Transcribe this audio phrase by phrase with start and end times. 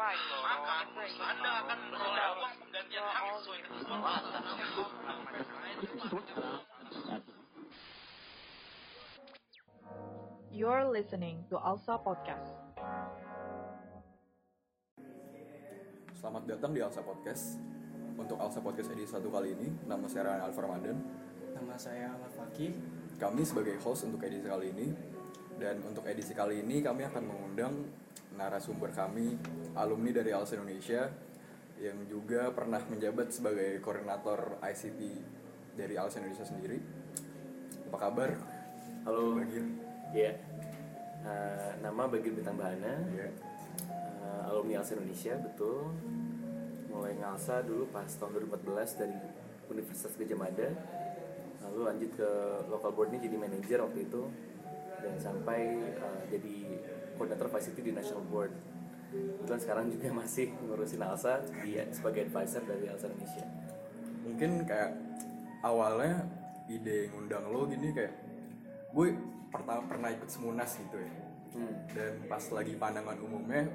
[0.00, 0.80] maka
[1.20, 4.22] Anda akan memperoleh uang penggantian hak sesuai ketentuan
[10.50, 12.48] You're listening to Alsa Podcast.
[16.16, 17.60] Selamat datang di Alsa Podcast.
[18.16, 20.96] Untuk Alsa Podcast edisi satu kali ini, nama saya Ryan Alfa Ramadan.
[21.52, 22.72] Nama saya Ahmad Fakih.
[23.20, 24.88] Kami sebagai host untuk edisi kali ini.
[25.60, 27.72] Dan untuk edisi kali ini kami akan mengundang
[28.34, 29.34] narasumber kami,
[29.74, 31.10] alumni dari Alsa Indonesia
[31.80, 35.00] yang juga pernah menjabat sebagai koordinator ICT
[35.74, 36.76] dari Alsa Indonesia sendiri.
[37.88, 38.30] Apa kabar?
[39.08, 39.40] Halo.
[39.40, 39.64] Bagir.
[40.12, 40.36] Ya.
[41.24, 43.00] Eh, nama Bagir Bintang Bahana.
[43.16, 43.32] Ya.
[43.32, 45.88] Eh, alumni Alsa Indonesia, betul.
[46.92, 49.16] Mulai ngalsa dulu pas tahun 2014 dari
[49.72, 50.68] Universitas Gajah Mada.
[51.64, 52.30] Lalu lanjut ke
[52.68, 54.22] local board ini jadi manajer waktu itu
[55.00, 55.60] dan sampai
[55.96, 56.56] eh, jadi
[57.20, 58.48] koordinator facility di national board.
[59.12, 63.44] Kebetulan sekarang juga masih ngurusin Alsa di, sebagai advisor dari Alsa Indonesia.
[64.24, 64.90] Mungkin kayak
[65.60, 66.24] awalnya
[66.66, 68.14] ide ngundang lo gini kayak
[68.90, 69.06] gue
[69.50, 71.12] pertama pernah ikut semunas gitu ya
[71.50, 71.66] Hmm.
[71.90, 73.66] dan pas lagi pandangan umumnya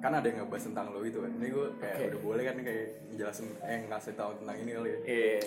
[0.00, 2.08] kan ada yang ngebahas tentang lo itu kan ini gue kayak Oke.
[2.08, 5.40] udah boleh kan kayak ngejelasin eh ngasih tahu tentang ini kali ya Eh,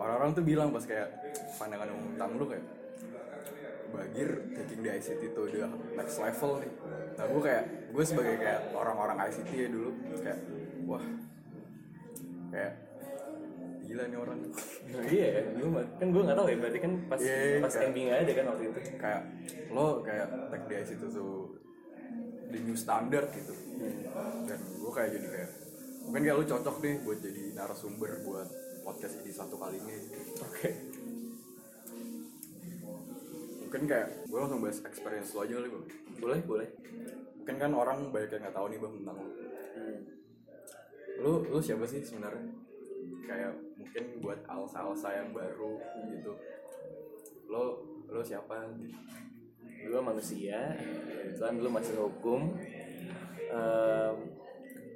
[0.00, 1.12] orang-orang tuh bilang pas kayak
[1.60, 2.64] pandangan umum tentang lo kayak
[3.94, 6.72] Bagir taking di ICT itu udah next level nih
[7.14, 10.38] nah gue kayak gue sebagai kayak orang-orang ICT ya dulu kayak
[10.84, 11.04] wah
[12.50, 12.72] kayak
[13.84, 14.38] gila nih orang
[14.94, 16.56] Oh iya, gue kan gue nggak tahu ya.
[16.56, 18.80] Berarti kan pas Iya, pas kayak- nggak ada kan waktu itu.
[18.96, 19.22] kayak
[19.70, 21.32] lo kayak tag di ICT tuh
[22.48, 23.54] the new standard gitu
[24.46, 25.50] dan gue kayak jadi kayak
[26.06, 28.48] mungkin kayak lo cocok nih buat jadi narasumber buat
[28.82, 29.96] podcast ini satu kali ini
[30.38, 30.68] Oke.
[33.74, 35.84] Mungkin kayak gue langsung bahas experience lo aja kali bang
[36.22, 36.68] Boleh, boleh.
[37.34, 39.28] mungkin kan orang banyak yang nggak tahu nih bang tentang lo
[39.74, 40.00] Hmm.
[41.18, 42.46] lo lo siapa sih sebenarnya
[43.26, 46.38] kayak mungkin buat alsa alsa yang baru gitu
[47.50, 48.94] lo lo siapa gitu
[49.84, 52.56] Gue manusia, kebetulan dulu masih hukum.
[53.52, 54.16] Ehm,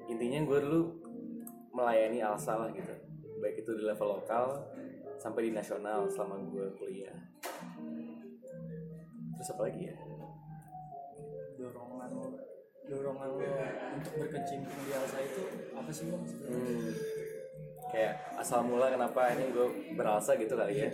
[0.08, 0.80] intinya gue dulu
[1.76, 2.96] melayani Alsa lah gitu.
[3.36, 4.64] Baik itu di level lokal
[5.20, 7.12] sampai di nasional selama gue kuliah.
[9.38, 9.96] Terus apa lagi ya?
[11.58, 12.26] dorongan lo
[12.86, 13.42] dorongan lo
[13.98, 15.42] untuk berkecimpung di Alsa itu
[15.74, 16.22] apa sih bang?
[16.22, 16.90] Hmm.
[17.90, 19.66] Kayak asal mula kenapa ini gue
[19.98, 20.90] berasa gitu kali ya.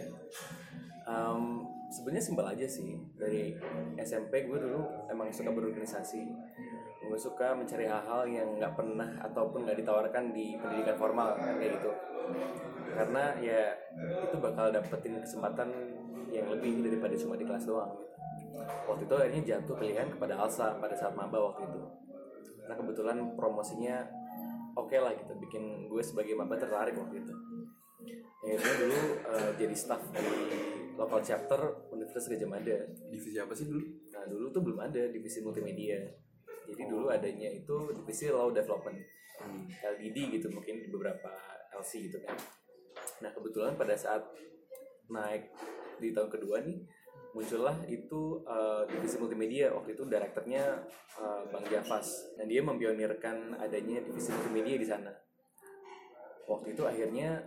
[1.04, 2.98] Em, Sebenarnya simpel aja sih.
[3.14, 3.54] Dari
[4.02, 6.26] SMP gue dulu emang suka berorganisasi.
[7.04, 11.78] Gue suka mencari hal-hal yang nggak pernah ataupun nggak ditawarkan di pendidikan formal kan kayak
[11.78, 11.90] gitu.
[12.94, 15.68] Karena ya itu bakal dapetin kesempatan
[16.32, 17.92] yang lebih daripada cuma di kelas doang.
[17.94, 18.58] Gitu.
[18.64, 21.80] Waktu itu akhirnya jatuh pilihan kepada Alsa pada saat maba waktu itu.
[22.64, 23.96] Karena kebetulan promosinya
[24.74, 27.34] oke lah gitu bikin gue sebagai maba tertarik waktu itu
[28.44, 30.26] akhirnya dulu eh, jadi staff di
[30.94, 31.60] local chapter
[31.90, 32.76] Universitas Gajah Mada
[33.08, 33.82] divisi apa sih dulu
[34.12, 35.96] nah dulu tuh belum ada divisi multimedia
[36.68, 38.98] jadi dulu adanya itu divisi law development.
[39.82, 41.30] LDD gitu mungkin di beberapa
[41.74, 42.38] LC gitu kan.
[43.20, 44.22] Nah kebetulan pada saat
[45.10, 45.50] naik
[45.98, 46.80] di tahun kedua nih
[47.34, 49.74] muncullah itu eh, divisi multimedia.
[49.74, 50.64] Waktu itu direkturnya
[51.18, 52.38] eh, Bang Javas.
[52.38, 55.12] Dan dia mempionirkan adanya divisi multimedia di sana.
[56.46, 57.42] Waktu itu akhirnya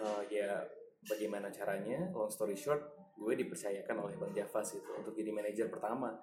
[0.00, 0.64] eh, ya
[1.04, 6.14] bagaimana caranya long story short gue dipercayakan oleh Bang Javas gitu untuk jadi manajer pertama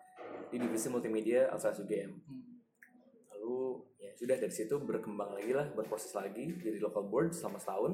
[0.48, 2.12] di divisi multimedia Alsa UGM
[3.30, 3.58] lalu
[3.98, 7.94] ya sudah dari situ berkembang lagi lah berproses lagi jadi local board selama setahun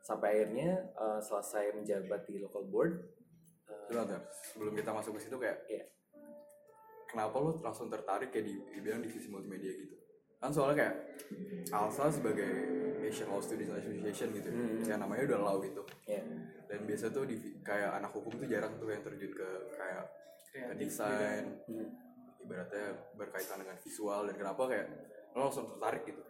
[0.00, 2.92] sampai akhirnya eh, selesai menjabat di local board
[3.66, 4.22] eh, Bentar, bentar.
[4.44, 5.84] sebelum kita masuk ke situ kayak Iya.
[7.06, 9.96] kenapa lo langsung tertarik kayak di dibilang divisi multimedia gitu
[10.36, 10.96] kan soalnya kayak
[11.68, 12.48] Alsa sebagai
[13.02, 14.80] Asian Law Students Association gitu Hmm.
[14.82, 16.22] ya namanya udah law gitu ya
[16.64, 20.06] dan biasa tuh di kayak anak hukum tuh jarang tuh yang terjun ke kayak
[20.50, 21.88] ke desain Hmm.
[22.42, 24.86] ibaratnya berkaitan dengan visual dan kenapa kayak
[25.32, 26.22] lo langsung tertarik gitu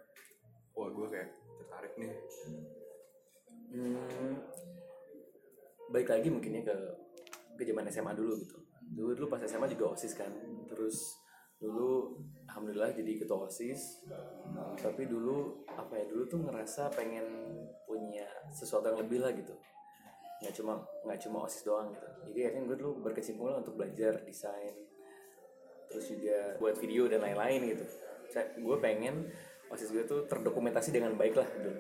[0.77, 1.29] wah gue kayak
[1.61, 2.12] tertarik nih
[3.71, 4.35] Hmm,
[5.94, 6.75] baik lagi mungkin ya ke
[7.55, 8.59] ke zaman SMA dulu gitu.
[8.99, 10.27] Dulu dulu pas SMA juga osis kan.
[10.67, 11.15] Terus
[11.55, 12.19] dulu
[12.50, 14.03] alhamdulillah jadi ketua osis.
[14.75, 17.23] Tapi dulu apa ya dulu tuh ngerasa pengen
[17.87, 19.55] punya sesuatu yang lebih lah gitu.
[20.41, 20.73] Nggak cuma
[21.05, 22.07] nggak cuma osis doang gitu.
[22.33, 24.75] Jadi akhirnya gue dulu berkecimpung lah untuk belajar desain.
[25.91, 27.85] Terus juga buat video dan lain-lain gitu.
[28.31, 29.27] Saya, gue pengen
[29.71, 31.79] osis gue tuh terdokumentasi dengan baik lah dulu.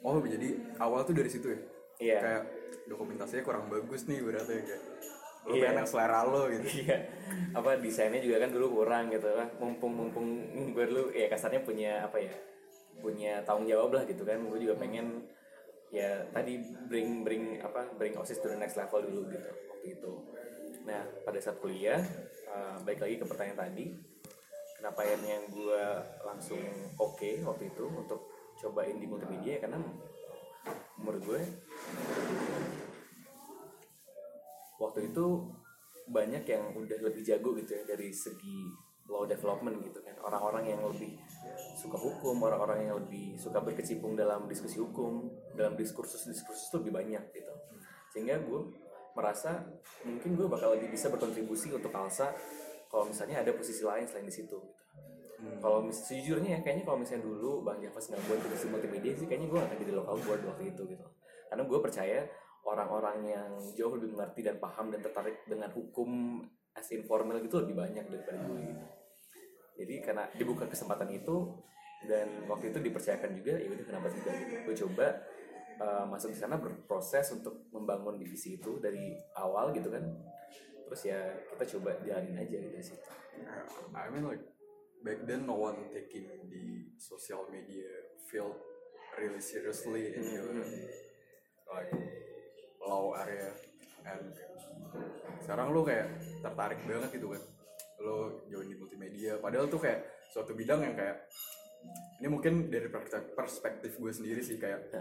[0.00, 1.60] oh jadi awal tuh dari situ ya
[2.00, 2.18] Iya.
[2.20, 2.42] kayak
[2.88, 4.82] dokumentasinya kurang bagus nih berarti kayak
[5.44, 5.72] Lu Iya.
[5.72, 6.64] pengen selera lo gitu.
[6.84, 7.04] iya
[7.52, 10.26] apa desainnya juga kan dulu kurang gitu kan mumpung mumpung
[10.72, 12.32] gue dulu ya kasarnya punya apa ya
[12.96, 15.24] punya tanggung jawab lah gitu kan gue juga pengen
[15.90, 20.12] ya tadi bring bring apa bring osis to the next level dulu gitu waktu itu.
[20.86, 21.98] Nah pada saat kuliah
[22.46, 23.86] uh, balik lagi ke pertanyaan tadi
[24.78, 25.82] kenapa akhirnya gue
[26.24, 26.62] langsung
[26.96, 28.32] oke waktu itu untuk
[28.62, 29.58] cobain di multimedia?
[29.60, 29.76] Karena
[30.96, 31.42] menurut gue
[34.80, 35.26] waktu itu
[36.10, 38.70] banyak yang udah lebih jago gitu ya dari segi
[39.10, 40.16] law development gitu kan.
[40.22, 41.18] Orang-orang yang lebih
[41.76, 46.92] suka hukum orang-orang yang lebih suka berkecimpung dalam diskusi hukum dalam diskursus diskursus itu lebih
[47.00, 47.54] banyak gitu
[48.12, 48.60] sehingga gue
[49.16, 49.64] merasa
[50.06, 52.30] mungkin gue bakal lebih bisa berkontribusi untuk Alsa
[52.90, 54.58] kalau misalnya ada posisi lain selain di situ
[55.40, 55.56] gitu.
[55.60, 59.26] Kalau mis sejujurnya ya kayaknya kalau misalnya dulu Bang Javas nggak buat divisi multimedia sih
[59.26, 61.06] kayaknya gue akan jadi local board waktu itu gitu.
[61.48, 62.18] Karena gue percaya
[62.60, 66.40] orang-orang yang jauh lebih mengerti dan paham dan tertarik dengan hukum
[66.76, 68.84] as informal gitu lebih banyak daripada gue gitu.
[69.80, 71.56] Jadi karena dibuka kesempatan itu
[72.04, 74.54] dan waktu itu dipercayakan juga ya udah kenapa tidak gitu.
[74.68, 75.06] Gue coba
[75.80, 80.04] uh, masuk di sana berproses untuk membangun divisi itu dari awal gitu kan.
[80.84, 81.20] Terus ya
[81.56, 83.08] kita coba jalanin aja dari situ.
[83.96, 84.44] I mean like
[85.00, 87.88] back then no one taking the social media
[88.28, 88.52] field
[89.16, 90.52] really seriously in your
[91.72, 91.92] like
[92.84, 93.48] law area
[94.04, 94.32] and
[95.40, 96.08] sekarang lu kayak
[96.44, 97.42] tertarik banget gitu kan
[98.00, 99.36] lo join di multimedia.
[99.38, 101.28] Padahal tuh kayak suatu bidang yang kayak
[102.20, 102.92] ini mungkin dari
[103.32, 104.92] perspektif, gue sendiri sih kayak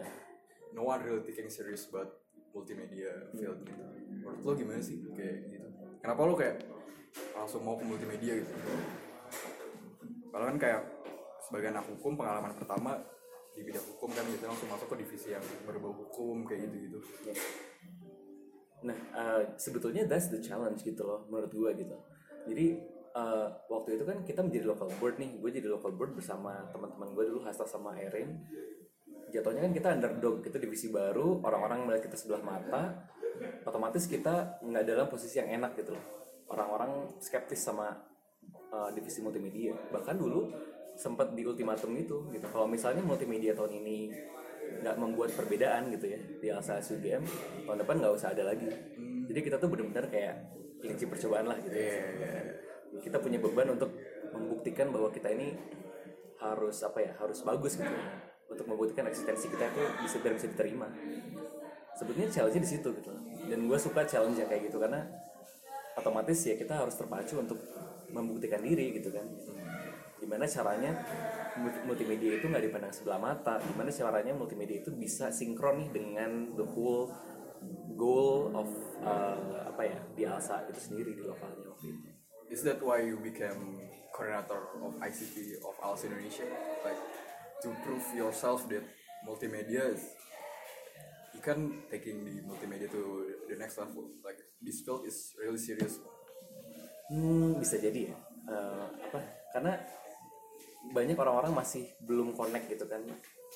[0.72, 2.24] no one really taking serious about
[2.56, 3.84] multimedia field gitu.
[4.24, 5.00] Menurut lo gimana sih?
[5.12, 5.68] Kayak gitu.
[6.00, 6.64] Kenapa lo kayak
[7.36, 8.54] langsung mau ke multimedia gitu?
[10.30, 10.82] Kalau kan kayak
[11.44, 13.02] sebagai anak hukum pengalaman pertama
[13.58, 17.00] di bidang hukum kan gitu langsung masuk ke divisi yang berbau hukum kayak gitu gitu
[18.80, 21.98] Nah, uh, sebetulnya that's the challenge gitu loh menurut gue gitu.
[22.48, 22.80] Jadi
[23.16, 27.12] uh, waktu itu kan kita menjadi local board nih, gue jadi local board bersama teman-teman
[27.16, 28.40] gue dulu Hasta sama Erin.
[29.30, 33.06] Jatuhnya kan kita underdog, kita divisi baru, orang-orang melihat kita sebelah mata,
[33.62, 36.06] otomatis kita nggak dalam posisi yang enak gitu loh.
[36.50, 37.94] Orang-orang skeptis sama
[38.74, 39.78] uh, divisi multimedia.
[39.94, 40.50] Bahkan dulu
[40.98, 42.46] sempat di ultimatum gitu, gitu.
[42.50, 43.98] Kalau misalnya multimedia tahun ini
[44.80, 47.24] nggak membuat perbedaan gitu ya di Alsa UGM
[47.66, 48.70] tahun depan nggak usah ada lagi
[49.26, 50.36] jadi kita tuh benar-benar kayak
[50.80, 51.76] kelinci percobaan lah gitu.
[53.04, 53.94] Kita punya beban untuk
[54.34, 55.54] membuktikan bahwa kita ini
[56.40, 57.96] harus apa ya harus bagus gitu.
[58.50, 60.88] Untuk membuktikan eksistensi kita itu bisa biar bisa diterima.
[62.00, 63.12] Sebetulnya challenge di situ gitu.
[63.46, 65.06] Dan gue suka challenge yang kayak gitu karena
[66.00, 67.60] otomatis ya kita harus terpacu untuk
[68.10, 69.28] membuktikan diri gitu kan.
[70.20, 70.92] Gimana caranya
[71.60, 73.60] multi- multimedia itu nggak dipandang sebelah mata?
[73.62, 77.12] Gimana caranya multimedia itu bisa sinkron nih dengan the whole
[77.96, 78.70] goal of
[79.04, 82.10] uh, apa ya di Alsa itu sendiri di lokalnya waktu itu
[82.50, 83.78] is that why you became
[84.16, 86.48] coordinator of ICT of ALS Indonesia
[86.84, 87.00] like
[87.62, 88.84] to prove yourself that
[89.28, 90.04] multimedia is
[91.36, 96.00] you can taking the multimedia to the next level like this field is really serious
[97.10, 98.18] Hmm, bisa jadi ya.
[98.46, 99.20] Eh, apa?
[99.50, 99.74] Karena
[100.94, 103.02] banyak orang-orang masih belum connect gitu kan.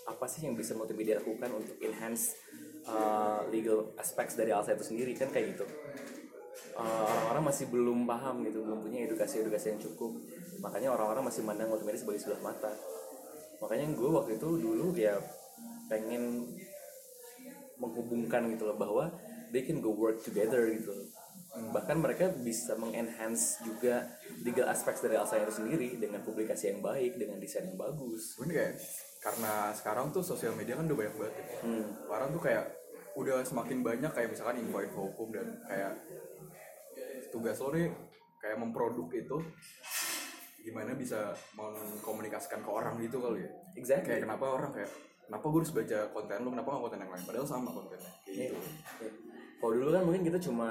[0.09, 2.33] Apa sih yang bisa multimedia lakukan untuk enhance
[2.83, 5.65] eh, legal aspects dari Alsa itu sendiri kan kayak gitu.
[6.73, 10.11] Eh, orang-orang masih belum paham gitu, belum punya edukasi-edukasi yang cukup.
[10.59, 12.71] Makanya orang-orang masih mandang multimedia sebagai sebelah mata.
[13.61, 15.15] Makanya gue waktu itu dulu ya
[15.87, 16.47] pengen
[17.77, 19.11] menghubungkan gitu loh bahwa
[19.51, 20.93] they can go work together gitu
[21.53, 24.09] bahkan mereka bisa mengenhance juga
[24.41, 28.33] legal aspects dari Alsa itu sendiri dengan publikasi yang baik dengan desain yang bagus
[29.23, 31.45] karena sekarang tuh sosial media kan udah banyak banget ya.
[31.63, 31.85] hmm.
[32.11, 32.65] orang tuh kayak
[33.13, 35.95] udah semakin banyak kayak misalkan info-info hukum dan kayak
[37.29, 37.87] tugas lo nih
[38.37, 39.37] kayak memproduk itu
[40.59, 44.91] gimana bisa mengkomunikasikan ke orang gitu kali ya exactly kayak kenapa orang kayak
[45.23, 48.27] kenapa gue harus baca konten lu kenapa nggak konten yang lain padahal sama kontennya kayak
[48.27, 48.47] Iya.
[48.49, 48.57] gitu
[48.99, 49.11] Iya.
[49.59, 50.69] kalau dulu kan mungkin kita cuma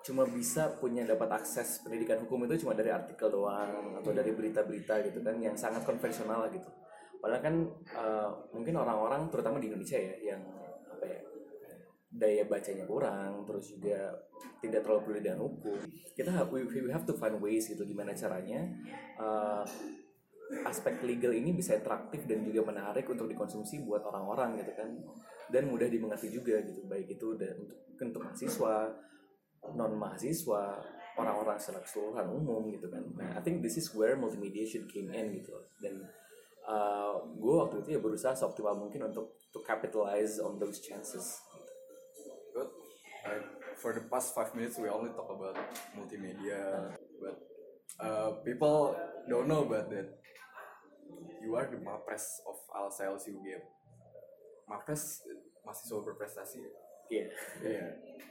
[0.00, 5.02] cuma bisa punya dapat akses pendidikan hukum itu cuma dari artikel doang atau dari berita-berita
[5.02, 6.70] gitu kan yang sangat konvensional lah gitu
[7.20, 7.56] padahal kan
[7.94, 10.42] eh, mungkin orang-orang terutama di Indonesia ya yang
[10.90, 11.20] apa ya
[12.16, 14.14] daya bacanya kurang terus juga
[14.62, 15.78] tidak terlalu peduli dengan hukum.
[16.16, 18.64] Kita we, we have to find ways gitu gimana caranya
[19.20, 19.64] eh,
[20.62, 24.90] aspek legal ini bisa atraktif dan juga menarik untuk dikonsumsi buat orang-orang gitu kan.
[25.46, 27.54] Dan mudah dimengerti juga gitu baik itu dan
[27.96, 28.74] untuk untuk mahasiswa
[29.74, 30.62] non mahasiswa
[31.16, 33.02] orang-orang secara keseluruhan umum gitu kan.
[33.16, 35.54] Nah I think this is where multimedia should came in gitu.
[35.80, 36.04] Dan
[36.68, 41.40] uh, gue waktu itu ya berusaha seoptimal mungkin untuk to capitalize on those chances
[42.52, 42.68] Good.
[43.24, 43.56] Alright.
[43.76, 45.56] for the past five minutes we only talk about
[45.92, 47.36] multimedia, but
[48.00, 48.96] uh, people
[49.28, 50.08] don't know about that.
[51.44, 53.62] You are the Mapres of Alsa LCU game.
[54.68, 55.22] Mapres
[55.62, 56.58] mahasiswa berprestasi.
[57.12, 57.26] Iya.
[57.62, 57.88] Yeah.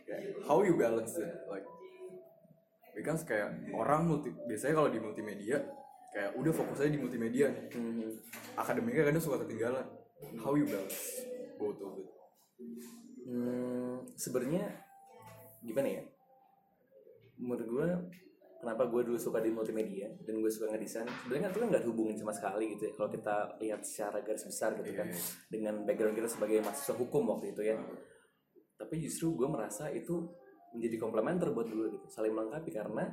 [0.10, 0.22] yeah.
[0.44, 1.32] How you balance it?
[1.48, 1.64] Like,
[2.92, 5.64] because kayak orang multi biasanya kalau di multimedia
[6.16, 7.64] kayak udah fokus aja di multimedia nih.
[7.76, 8.16] Hmm.
[8.56, 9.84] Akademiknya kadang suka ketinggalan.
[10.40, 11.28] How you balance
[11.60, 12.08] both of it?
[13.28, 14.64] Hmm, sebenarnya
[15.60, 16.04] gimana ya?
[17.36, 17.88] Menurut gue,
[18.64, 21.04] kenapa gue dulu suka di multimedia dan gue suka ngedesain?
[21.28, 22.92] Sebenarnya kan itu kan nggak hubungin sama sekali gitu ya.
[22.96, 25.20] Kalau kita lihat secara garis besar gitu kan, Iya.
[25.52, 27.76] dengan background kita sebagai mahasiswa hukum waktu itu ya.
[28.80, 30.32] Tapi justru gue merasa itu
[30.72, 33.04] menjadi komplementer buat dulu gitu, saling melengkapi karena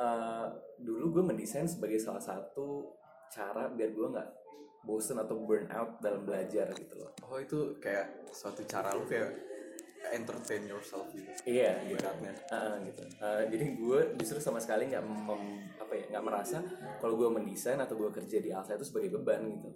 [0.00, 0.46] eh,
[0.80, 2.96] dulu gue mendesain sebagai salah satu
[3.30, 4.28] cara biar gue nggak
[4.80, 7.12] bosen atau burn out dalam belajar gitu loh.
[7.28, 9.28] Oh itu kayak suatu cara lu kayak
[10.08, 11.28] entertain yourself gitu.
[11.44, 12.00] Iya, gitu.
[12.48, 13.02] Ah, gitu.
[13.20, 16.58] Ah, jadi gue justru sama sekali nggak mem- apa ya nggak merasa
[16.98, 19.70] kalau gue mendesain atau gue kerja di Alsa itu sebagai beban gitu.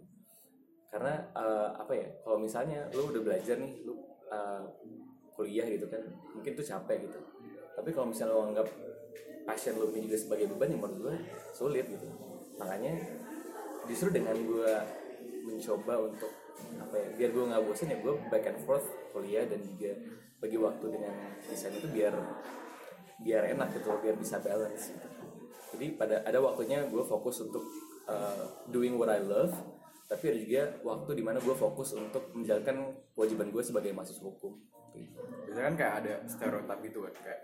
[0.88, 3.92] Karena eh, apa ya kalau misalnya lu udah belajar nih, lu
[4.32, 4.64] eh,
[5.36, 6.00] kuliah gitu kan,
[6.32, 7.20] mungkin tuh capek gitu.
[7.76, 8.66] Tapi kalau misalnya lu anggap
[9.44, 11.14] passion ini juga sebagai beban, yang menurut gue
[11.52, 12.06] sulit gitu.
[12.58, 12.92] Makanya
[13.88, 14.72] justru dengan gue
[15.44, 16.32] mencoba untuk
[16.80, 19.92] apa ya biar gue nggak bosan ya gue back and forth kuliah dan juga
[20.40, 22.14] bagi waktu dengan desain itu biar
[23.20, 25.08] biar enak gitu biar bisa balance gitu.
[25.76, 27.66] jadi pada ada waktunya gue fokus untuk
[28.08, 29.52] uh, doing what I love
[30.04, 34.52] tapi ada juga waktu di mana gue fokus untuk menjalankan kewajiban gue sebagai mahasiswa hukum.
[35.48, 37.40] Biasanya kan kayak ada stereotip gitu kan kayak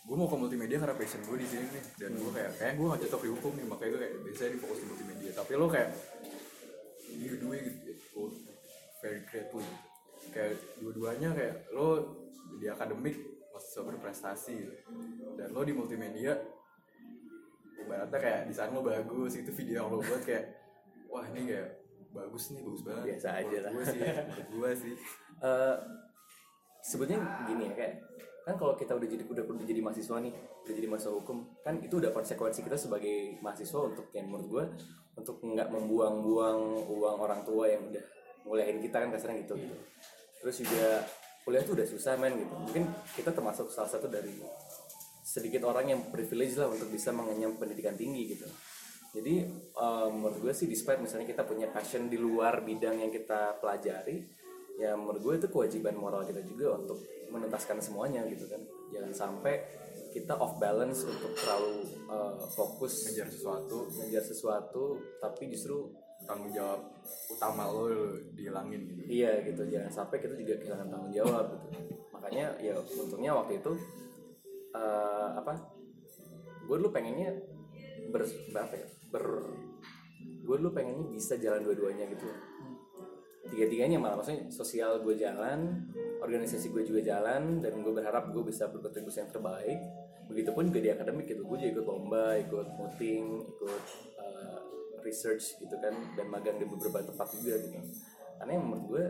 [0.00, 1.84] gue mau ke multimedia karena passion gue di sini nih.
[2.00, 4.60] Dan gue kayak kayak gue gak cocok di hukum nih makanya gue kayak biasanya di
[4.60, 5.30] fokus di multimedia.
[5.36, 5.90] Tapi lo kayak
[7.20, 7.76] you doing it
[8.16, 8.30] oh,
[9.02, 9.66] very greatly
[10.30, 11.88] kayak dua-duanya kayak lo
[12.60, 13.16] di akademik
[13.50, 14.56] masih berprestasi.
[14.56, 14.76] Gitu.
[15.36, 16.36] dan lo di multimedia
[17.80, 20.44] ibaratnya kayak desain lo bagus itu video yang lo buat kayak
[21.08, 21.68] wah ini kayak
[22.10, 23.04] bagus nih bagus banget.
[23.14, 23.70] Biasa aja lah.
[23.72, 24.94] gue sih menurut gue sih.
[25.40, 25.76] Eh,
[26.84, 27.94] sebetulnya gini ya kayak
[28.40, 30.32] kan kalau kita udah jadi udah udah jadi mahasiswa nih
[30.64, 34.64] udah jadi mahasiswa hukum kan itu udah konsekuensi kita sebagai mahasiswa untuk yang menurut gue
[35.20, 38.04] untuk nggak membuang-buang uang orang tua yang udah
[38.48, 39.54] nguliahin kita kan kasarnya gitu.
[39.60, 39.76] Gitu
[40.40, 41.04] terus juga
[41.44, 42.54] kuliah tuh udah susah men gitu.
[42.56, 44.40] Mungkin kita termasuk salah satu dari
[45.20, 48.48] sedikit orang yang privilege lah untuk bisa mengenyam pendidikan tinggi gitu.
[49.10, 49.44] Jadi
[49.76, 54.39] eh, menurut gue sih despite misalnya kita punya passion di luar bidang yang kita pelajari
[54.78, 57.00] ya menurut gue itu kewajiban moral kita juga untuk
[57.30, 58.60] menuntaskan semuanya gitu kan
[58.90, 59.62] jangan sampai
[60.10, 66.80] kita off balance untuk terlalu eh, fokus ngejar sesuatu ngejar sesuatu tapi justru tanggung jawab
[67.32, 67.88] utama lo
[68.36, 71.68] dihilangin gitu Iya gitu, jangan sampai kita juga kehilangan tanggung jawab gitu.
[72.12, 73.72] Makanya ya untungnya waktu itu
[74.76, 75.54] eh, apa?
[76.68, 77.34] Gue dulu pengennya
[78.12, 78.22] ber
[78.52, 78.86] berapa ya?
[79.10, 79.24] Ber
[80.20, 82.26] gue dulu pengennya bisa jalan dua-duanya gitu.
[83.40, 85.88] Tiga-tiganya malah maksudnya sosial gue jalan,
[86.20, 89.80] organisasi gue juga jalan, dan gue berharap gue bisa berkontribusi yang terbaik.
[90.28, 93.84] Begitupun juga di akademik gitu, gue juga ikut lomba, ikut voting, ikut
[94.20, 94.60] eh,
[95.02, 97.80] research gitu kan, dan magang di beberapa tempat juga gitu
[98.40, 99.04] karena yang menurut gue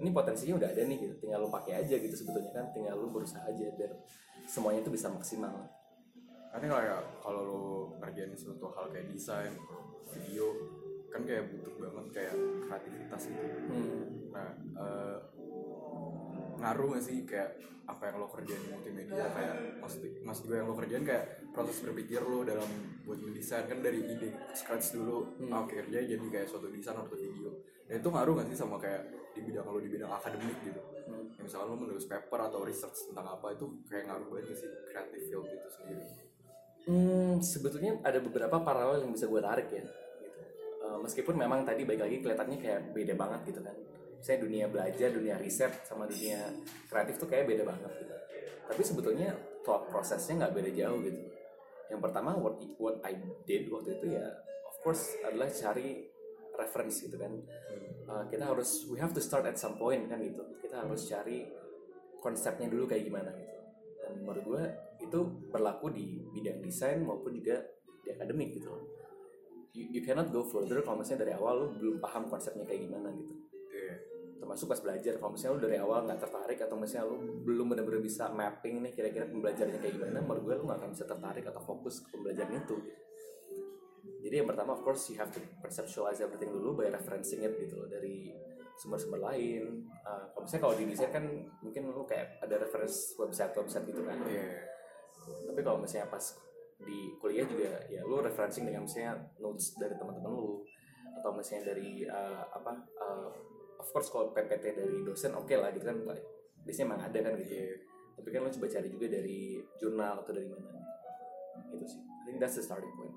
[0.00, 3.12] ini potensinya udah ada nih gitu tinggal lu pakai aja gitu sebetulnya kan tinggal lu
[3.12, 3.92] berusaha aja biar
[4.48, 5.68] semuanya itu bisa maksimal
[6.56, 7.62] karena kayak kalau lo
[8.00, 9.52] ngerjain suatu hal kayak desain
[10.08, 10.56] video
[11.16, 12.34] kan kayak butuh banget kayak
[12.68, 13.44] kreativitas gitu.
[13.72, 14.04] Hmm.
[14.28, 15.18] nah eh,
[16.60, 17.56] ngaruh gak sih kayak
[17.86, 19.24] apa yang lo kerjain di multimedia?
[19.30, 22.68] Kayak maksud maksud gue yang lo kerjain kayak proses berpikir lo dalam
[23.08, 23.64] buat mendesain.
[23.64, 25.54] Kan dari ide scratch dulu Hmm.
[25.54, 27.64] ah, oke kerja jadi kayak suatu desain atau video.
[27.86, 30.82] Dan itu ngaruh gak sih sama kayak di bidang lo di bidang akademik gitu?
[31.06, 31.32] Hmm.
[31.32, 34.68] ya, misalnya lo menulis paper atau research tentang apa itu kayak ngaruh banget gak sih
[34.90, 36.04] creative field itu sendiri?
[36.86, 39.86] Hmm, sebetulnya ada beberapa paralel yang bisa gue tarik ya
[40.96, 43.76] Eh, meskipun memang tadi baik lagi kelihatannya kayak beda banget gitu kan.
[44.24, 46.40] Saya dunia belajar dunia riset sama dunia
[46.88, 48.14] kreatif tuh kayak beda banget gitu.
[48.66, 51.20] Tapi sebetulnya thought prosesnya nggak beda jauh gitu.
[51.92, 54.26] Yang pertama what what I did waktu itu ya
[54.66, 56.08] of course adalah cari
[56.56, 57.32] reference gitu kan.
[58.06, 60.42] Uh, kita harus we have to start at some point kan gitu.
[60.64, 61.44] Kita harus cari
[62.24, 63.56] konsepnya dulu kayak gimana gitu.
[64.00, 64.62] Dan menurut gue
[65.04, 65.18] itu
[65.52, 67.60] berlaku di bidang desain maupun juga
[68.00, 68.95] di akademik gitu
[69.76, 73.12] you, you cannot go further kalau misalnya dari awal lu belum paham konsepnya kayak gimana
[73.12, 73.36] gitu
[73.68, 73.94] Iya.
[74.36, 78.00] termasuk pas belajar kalau misalnya lu dari awal nggak tertarik atau misalnya lu belum benar-benar
[78.00, 81.60] bisa mapping nih kira-kira pembelajarannya kayak gimana menurut gue lu nggak akan bisa tertarik atau
[81.60, 82.76] fokus ke pembelajaran itu
[84.24, 87.78] jadi yang pertama of course you have to conceptualize everything dulu by referencing it gitu
[87.78, 88.32] loh dari
[88.76, 91.24] sumber-sumber lain Uh, kalau misalnya kalau di desain kan
[91.58, 94.62] mungkin lu kayak ada reference website website gitu kan Iya.
[95.50, 96.22] tapi kalau misalnya pas
[96.82, 100.60] di kuliah juga ya lu referencing dengan misalnya notes dari teman-teman lu
[101.16, 103.30] atau misalnya dari uh, apa uh,
[103.80, 105.96] of course kalau PPT dari dosen oke lah gitu kan
[106.66, 107.76] biasanya emang ada kan gitu Iya.
[108.20, 109.40] tapi kan lu coba cari juga dari
[109.80, 110.80] jurnal atau dari mana
[111.72, 113.16] gitu sih I think that's the starting point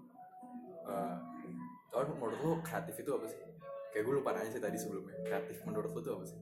[1.90, 3.40] soalnya menurut lu kreatif itu apa sih?
[3.90, 5.18] Kayak gue lupa nanya sih tadi sebelumnya.
[5.26, 6.40] Kreatif menurut lu tuh apa sih?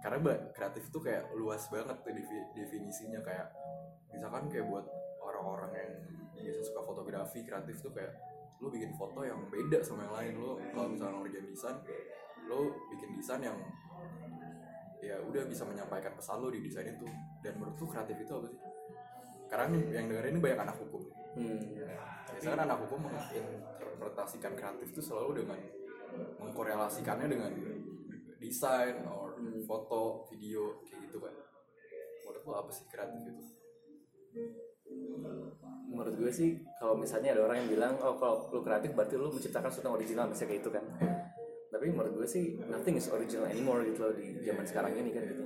[0.00, 0.18] Karena
[0.52, 3.48] kreatif tuh kayak luas banget tuh defi- definisinya kayak
[4.12, 4.84] misalkan kayak buat
[5.44, 5.92] orang-orang yang
[6.34, 8.12] biasa suka fotografi kreatif tuh kayak
[8.58, 11.76] lu bikin foto yang beda sama yang lain lu kalau misalnya ngerjain desain
[12.48, 13.58] lu bikin desain yang
[15.04, 17.04] ya udah bisa menyampaikan pesan lu di desain itu
[17.44, 18.60] dan menurut lu kreatif itu apa sih?
[19.44, 21.02] Karena yang dengerin ini banyak anak hukum
[21.36, 21.60] hmm.
[22.32, 25.60] biasanya kan anak hukum menginterpretasikan kreatif itu selalu dengan
[26.40, 27.52] mengkorelasikannya dengan
[28.40, 29.60] desain or Hmm.
[29.68, 31.34] foto, video kayak gitu kan.
[32.24, 33.44] Menurut lo apa sih kreatif itu?
[35.94, 39.30] Menurut gue sih kalau misalnya ada orang yang bilang oh kalau lu kreatif berarti lu
[39.30, 40.84] menciptakan sesuatu yang original misalnya kayak itu kan.
[41.70, 45.22] Tapi menurut gue sih nothing is original anymore gitu loh di zaman sekarang ini kan
[45.26, 45.44] gitu.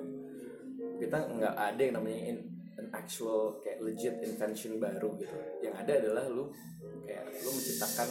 [0.99, 2.39] Kita nggak ada yang namanya in,
[2.81, 5.37] an actual kayak legit invention baru gitu.
[5.61, 6.49] Yang ada adalah lu
[7.05, 8.09] kayak lu menciptakan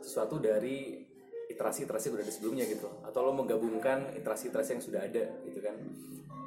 [0.00, 1.04] sesuatu dari
[1.44, 2.88] iterasi-iterasi yang udah ada sebelumnya gitu.
[3.04, 5.76] Atau lo menggabungkan iterasi-iterasi yang sudah ada gitu kan.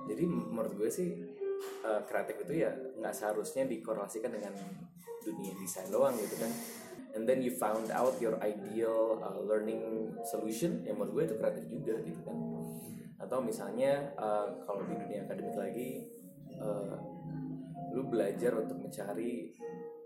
[0.09, 1.36] Jadi menurut gue sih
[1.87, 4.51] uh, kreatif itu ya nggak seharusnya dikorelasikan dengan
[5.23, 6.51] dunia desain doang gitu kan.
[7.15, 11.65] And then you found out your ideal uh, learning solution yang menurut gue itu kreatif
[11.71, 12.37] juga gitu kan.
[13.17, 16.05] Atau misalnya uh, kalau di dunia akademik lagi
[16.61, 16.99] uh,
[17.95, 19.55] lu belajar untuk mencari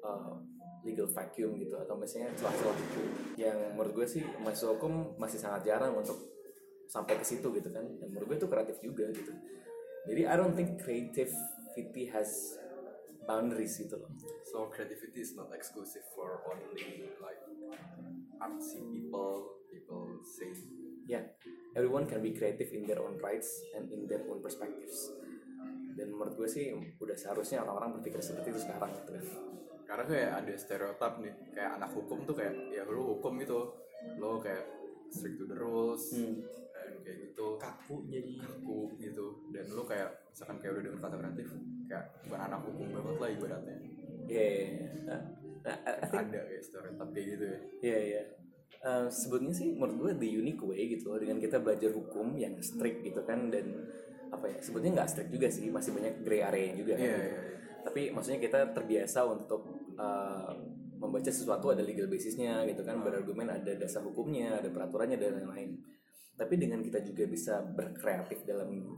[0.06, 0.40] uh,
[0.82, 3.08] legal vacuum gitu atau misalnya celah-celah hukum
[3.38, 6.18] yang menurut gue sih masuk hukum masih sangat jarang untuk
[6.88, 7.84] sampai ke situ gitu kan.
[8.00, 9.36] Dan menurut gue itu kreatif juga gitu.
[10.08, 10.80] Jadi I don't think
[11.72, 12.60] creativity has
[13.24, 14.12] boundaries gitu loh.
[14.52, 17.42] So creativity is not exclusive for only like
[18.44, 19.56] artsy people.
[19.72, 20.52] People say.
[21.08, 21.24] Ya
[21.76, 25.12] everyone can be creative in their own rights and in their own perspectives.
[25.96, 29.26] Dan menurut gue sih udah seharusnya orang-orang berpikir seperti itu sekarang gitu kan.
[29.88, 33.76] Karena kayak ada stereotip nih kayak anak hukum tuh kayak ya lu hukum gitu.
[34.20, 34.64] Lo kayak
[35.12, 36.12] strict to the rules.
[36.16, 36.44] Hmm.
[36.92, 39.26] Dan kayak gitu kaku jadi kaku gitu
[39.56, 41.48] dan lu kayak misalkan kayak udah denger kata kreatif
[41.88, 43.76] kayak bukan anak hukum banget lah ibaratnya
[44.28, 44.86] ya ya, ya.
[45.08, 45.22] nah,
[45.64, 45.78] nah,
[46.12, 48.24] think ada kayak stereotip kayak gitu ya Iya iya.
[48.82, 52.58] Eh, sebetulnya sih menurut gue the unique way gitu loh dengan kita belajar hukum yang
[52.66, 53.78] strict gitu kan dan
[54.34, 57.06] apa ya sebetulnya nggak strict juga sih masih banyak gray area juga kan.
[57.06, 57.22] Iya, gitu.
[57.30, 57.58] iya, iya.
[57.86, 59.62] Tapi maksudnya kita terbiasa untuk
[60.02, 60.52] eh,
[60.98, 65.78] membaca sesuatu ada legal basisnya gitu kan berargumen ada dasar hukumnya ada peraturannya dan lain-lain.
[66.42, 68.98] Tapi dengan kita juga bisa berkreatif dalam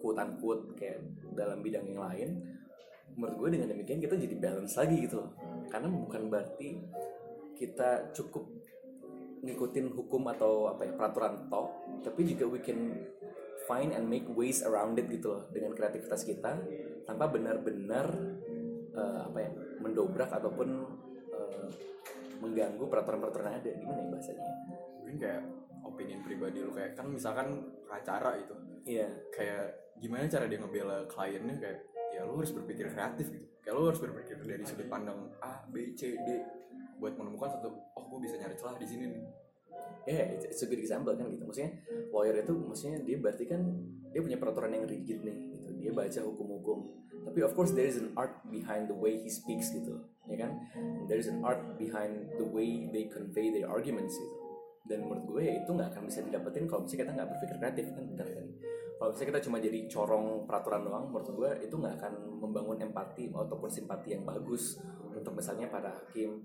[0.00, 1.04] quote unquote kayak
[1.36, 2.30] dalam bidang yang lain
[3.20, 5.36] menurut gue dengan demikian kita jadi balance lagi gitu loh.
[5.68, 6.80] Karena bukan berarti
[7.52, 8.48] kita cukup
[9.44, 11.68] ngikutin hukum atau apa ya peraturan toh
[12.00, 12.96] tapi juga we can
[13.68, 15.44] find and make ways around it gitu loh.
[15.52, 16.64] Dengan kreativitas kita
[17.04, 18.08] tanpa benar-benar
[18.96, 19.50] eh, apa ya
[19.84, 20.68] mendobrak ataupun
[21.28, 21.68] eh,
[22.40, 23.68] mengganggu peraturan-peraturan ada.
[23.68, 24.48] Gimana ya bahasanya?
[25.04, 25.42] Mungkin kayak
[25.84, 26.72] opinion pribadi lu.
[26.72, 28.54] Kayak kan misalkan acara itu.
[28.88, 29.08] Iya.
[29.30, 31.56] Kayak gimana cara dia ngebela kliennya?
[31.60, 31.78] Kayak
[32.16, 33.46] ya lu harus berpikir kreatif gitu.
[33.62, 36.28] Kayak lu harus berpikir dari sudut pandang A B C D.
[36.98, 39.24] Buat menemukan satu oh gue bisa nyari celah di sini nih.
[40.04, 41.44] Ya it's, it's a good example kan gitu.
[41.44, 43.60] Maksudnya lawyer itu maksudnya dia berarti kan
[44.14, 45.70] dia punya peraturan yang rigid nih gitu.
[45.80, 46.78] Dia baca hukum-hukum.
[47.24, 49.96] Tapi of course there is an art behind the way he speaks gitu
[50.28, 50.60] ya kan?
[51.08, 54.43] There is an art behind the way they convey their arguments gitu
[54.84, 58.04] dan menurut gue itu nggak akan bisa didapetin kalau misalnya kita nggak berpikir kreatif kan?
[58.04, 58.46] Benar kan?
[58.94, 63.32] Kalau misalnya kita cuma jadi corong peraturan doang menurut gue itu nggak akan membangun empati
[63.32, 64.78] ataupun simpati yang bagus
[65.10, 66.44] untuk misalnya para hakim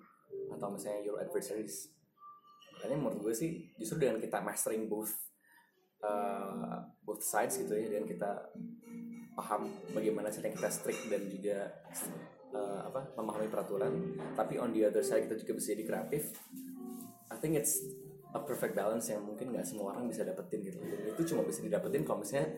[0.55, 1.91] atau misalnya your adversaries.
[2.79, 5.11] Makanya menurut gue sih justru dengan kita mastering both
[6.03, 8.31] uh, both sides gitu ya dan kita
[9.35, 11.71] paham bagaimana caranya kita strict dan juga
[12.51, 13.93] uh, apa memahami peraturan
[14.35, 16.35] tapi on the other side kita juga bisa jadi kreatif
[17.31, 17.79] I think it's
[18.29, 20.77] a perfect balance yang mungkin nggak semua orang bisa dapetin gitu.
[20.77, 22.49] Dan itu cuma bisa didapetin kalau misalnya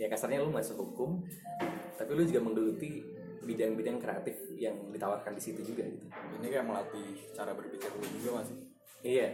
[0.00, 1.20] ya kasarnya lu masuk hukum
[2.00, 3.04] tapi lu juga menggeluti
[3.44, 6.08] bidang-bidang kreatif yang ditawarkan di situ juga gitu.
[6.40, 8.56] Ini kayak melatih cara berpikir lu juga masih
[9.00, 9.32] Iya,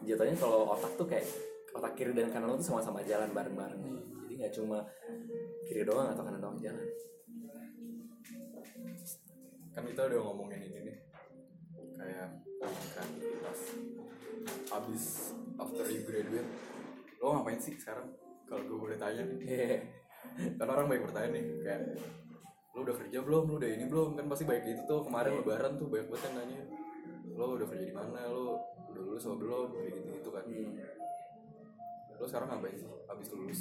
[0.00, 1.28] jatuhnya kalau otak tuh kayak
[1.76, 3.80] otak kiri dan kanan lo tuh sama-sama jalan bareng-bareng.
[4.24, 4.80] Jadi nggak cuma
[5.68, 6.84] kiri doang atau kanan doang jalan.
[9.74, 10.96] kan kita udah ngomongin ini nih.
[11.98, 12.30] Kayak
[12.94, 13.60] kreativitas
[14.82, 16.50] abis after you graduate
[17.24, 18.12] lo ngapain sih sekarang?
[18.44, 19.38] Kalau gue boleh tanya nih.
[19.40, 19.76] Iya.
[20.60, 21.80] kan orang banyak bertanya nih kayak
[22.76, 23.44] lo udah kerja belum?
[23.48, 24.08] Lo udah ini belum?
[24.20, 26.60] Kan pasti baik gitu tuh kemarin lebaran tuh banyak banget yang nanya
[27.34, 28.20] lo udah kerja di mana?
[28.28, 28.60] Lo
[28.92, 30.44] udah lulus atau belum kayak gitu gitu kan.
[30.44, 30.76] Hmm.
[32.14, 33.60] lo sekarang ngapain sih abis lulus?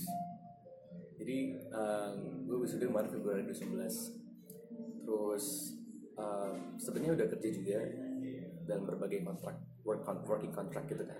[1.18, 1.38] Jadi
[1.72, 3.80] um, gue wisuda kemarin Februari 2019
[5.04, 5.46] Terus
[6.20, 7.80] um, sebenarnya udah kerja juga
[8.64, 11.20] dalam berbagai kontrak work con- working contract gitu kan.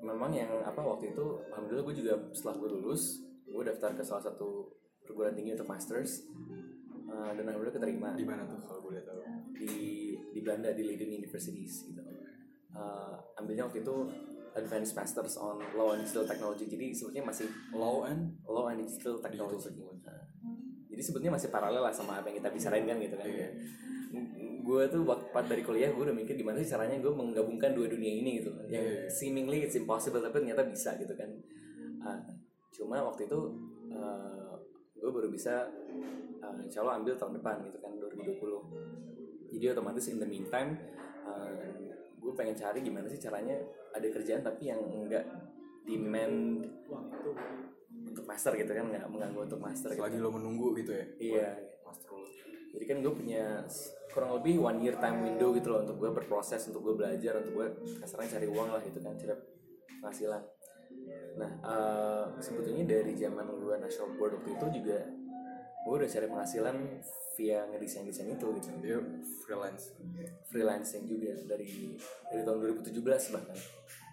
[0.00, 4.24] Memang yang apa waktu itu alhamdulillah gue juga setelah gue lulus gue daftar ke salah
[4.24, 4.72] satu
[5.04, 6.24] perguruan tinggi untuk masters
[7.10, 9.18] Uh, dan alhamdulillah keterima di mana tuh kalau boleh tahu
[9.50, 11.98] di di Belanda di Leiden Universities gitu.
[12.70, 14.06] Uh, ambilnya waktu itu
[14.54, 16.70] Advanced Masters on Law and Digital Technology.
[16.70, 19.74] Jadi sebetulnya masih law and Law and Digital Technology.
[19.74, 20.22] Digital Nah,
[20.86, 23.26] jadi sebetulnya masih paralel lah sama apa yang kita bicarain kan gitu kan.
[23.26, 23.48] Iya.
[24.62, 28.10] Gue tuh waktu dari kuliah gue udah mikir gimana sih caranya gue menggabungkan dua dunia
[28.10, 28.50] ini gitu.
[28.66, 29.00] Yang Iya.
[29.08, 31.30] seemingly it's impossible tapi ternyata bisa gitu kan.
[32.00, 32.18] Ah,
[32.70, 33.38] cuma waktu itu
[34.94, 35.64] gue baru bisa
[36.38, 38.36] uh, insya Allah ambil tahun depan gitu kan 2020
[39.50, 40.76] jadi otomatis in the meantime
[42.14, 43.56] gue pengen cari gimana sih caranya
[43.90, 45.24] ada kerjaan tapi yang enggak
[45.82, 46.68] demand
[48.06, 50.04] untuk master gitu kan nggak mengganggu untuk master gitu.
[50.04, 51.48] selagi lo menunggu gitu ya Iya.
[51.82, 52.28] master lo
[52.70, 53.66] jadi kan gue punya
[54.10, 57.52] kurang lebih one year time window gitu loh untuk gue berproses untuk gue belajar untuk
[57.62, 57.68] gue
[58.02, 59.34] kasarnya cari uang lah gitu kan cari
[60.02, 60.42] penghasilan.
[61.38, 64.98] Nah eh, sebetulnya dari zaman gue national board waktu itu juga
[65.80, 66.76] gue udah cari penghasilan
[67.38, 68.68] via ngedesain desain itu gitu.
[68.82, 68.98] Dia
[69.46, 69.94] freelance.
[70.50, 71.94] Freelancing juga dari
[72.30, 73.58] dari tahun 2017 bahkan.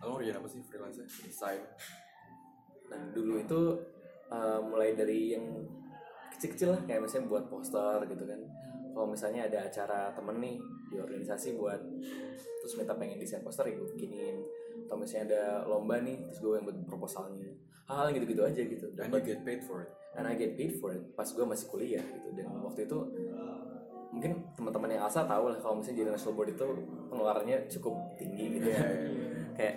[0.05, 1.61] Lo ngerjain apa sih freelance desain.
[2.87, 3.61] Nah dulu itu
[4.31, 5.45] uh, mulai dari yang
[6.37, 8.39] kecil-kecil lah kayak misalnya buat poster gitu kan.
[8.93, 10.57] Kalau misalnya ada acara temen nih
[10.89, 11.81] di organisasi buat
[12.63, 14.37] terus minta pengen desain poster ya gue bikinin.
[14.87, 17.51] Atau misalnya ada lomba nih terus gue yang buat proposalnya.
[17.89, 18.85] Hal-hal gitu-gitu aja gitu.
[18.89, 21.45] and Dan you get paid for it and I get paid for it pas gue
[21.45, 22.97] masih kuliah gitu dan waktu itu
[24.09, 26.65] mungkin teman-teman yang asal tahu lah kalau misalnya jadi national board itu
[27.13, 28.81] pengeluarannya cukup tinggi gitu ya
[29.53, 29.75] kayak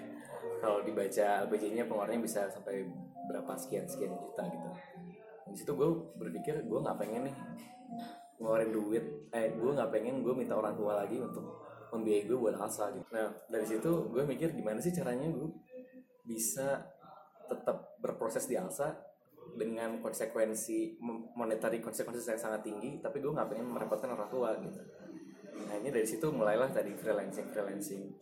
[0.64, 2.88] kalau dibaca LPJ-nya pengeluarannya bisa sampai
[3.28, 4.70] berapa sekian sekian juta gitu
[5.50, 7.36] di situ gue berpikir gue nggak pengen nih
[8.40, 9.04] ngeluarin duit.
[9.34, 11.60] Eh gue nggak pengen gue minta orang tua lagi untuk
[11.90, 13.06] membiayai gue buat alsa gitu.
[13.12, 15.50] Nah dari situ gue mikir gimana sih caranya gue
[16.24, 16.86] bisa
[17.50, 18.94] tetap berproses di alsa
[19.50, 21.02] dengan konsekuensi
[21.34, 24.80] monetary konsekuensi yang sangat tinggi tapi gue nggak pengen merepotkan orang tua gitu.
[25.66, 28.14] Nah ini dari situ mulailah tadi freelancing freelancing.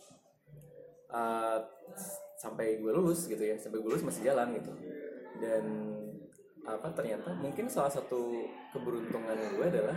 [1.08, 1.56] Uh,
[2.36, 4.72] sampai gue lulus gitu ya sampai gue lulus masih jalan gitu.
[5.38, 5.87] Dan
[6.68, 8.44] apa ternyata mungkin salah satu
[8.76, 9.96] keberuntungan gue adalah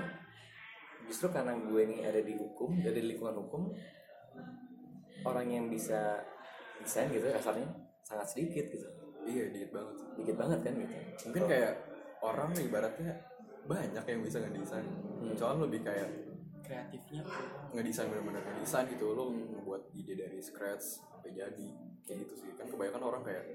[1.04, 3.76] justru karena gue ini ada di hukum ada di lingkungan hukum
[5.28, 6.24] orang yang bisa
[6.82, 7.70] desain gitu ya kasarnya
[8.02, 8.88] sangat sedikit gitu.
[9.22, 9.96] Iya dikit banget.
[10.18, 10.96] Dikit banget kan gitu.
[11.30, 11.74] Mungkin kayak
[12.26, 13.12] orang ibaratnya
[13.70, 14.88] banyak yang bisa ngedesain.
[15.22, 15.38] Hmm.
[15.38, 16.10] soalnya lebih kayak
[16.66, 17.22] kreatifnya.
[17.78, 21.70] ngedesain bener-bener ngedesain gitu lo ngebuat ide dari scratch sampai jadi.
[22.10, 22.50] Kayak gitu sih.
[22.58, 23.46] Kan kebanyakan orang kayak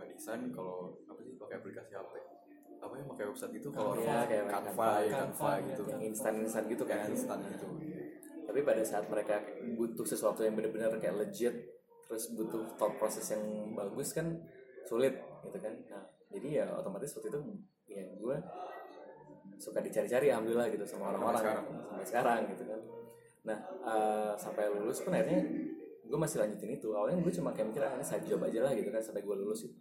[0.00, 2.33] ngedesain kalau apa sih pakai aplikasi HP
[2.84, 5.66] apa yang pakai website itu kalau Iya, Canva, kayak Canva, Canva, ya, Canva, ya.
[5.72, 5.82] gitu.
[5.88, 7.66] yang instan-instan gitu kayak kan instan gitu.
[8.44, 9.40] Tapi pada saat mereka
[9.74, 11.54] butuh sesuatu yang benar-benar kayak legit
[12.04, 13.42] terus butuh thought process yang
[13.72, 14.36] bagus kan
[14.84, 15.72] sulit gitu kan.
[15.88, 17.40] Nah jadi ya otomatis waktu itu
[17.88, 18.36] ya gue
[19.56, 21.66] suka dicari-cari alhamdulillah gitu sama orang-orang Sampai sekarang.
[21.88, 22.80] sampai sekarang gitu kan.
[23.48, 25.40] Nah eh, sampai lulus pun akhirnya
[26.04, 26.88] gue masih lanjutin itu.
[26.92, 29.34] Awalnya gue cuma kayak mikir ah, ini side job aja lah gitu kan sampai gue
[29.34, 29.76] lulus itu.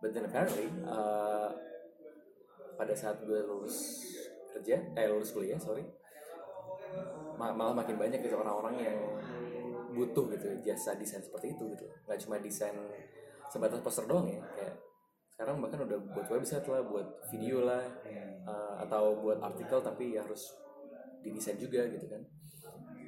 [0.00, 1.48] But then apparently eh,
[2.74, 4.02] pada saat gue lulus
[4.54, 5.82] kerja eh lulus kuliah sorry.
[7.34, 8.98] Ma- malah makin banyak gitu orang-orang yang
[9.94, 11.86] butuh gitu jasa desain seperti itu gitu.
[12.06, 12.74] Nggak cuma desain
[13.50, 14.74] sebatas poster doang ya kayak
[15.34, 17.82] sekarang bahkan udah buat website lah buat video lah
[18.46, 20.54] uh, atau buat artikel tapi ya harus
[21.22, 22.22] didesain juga gitu kan.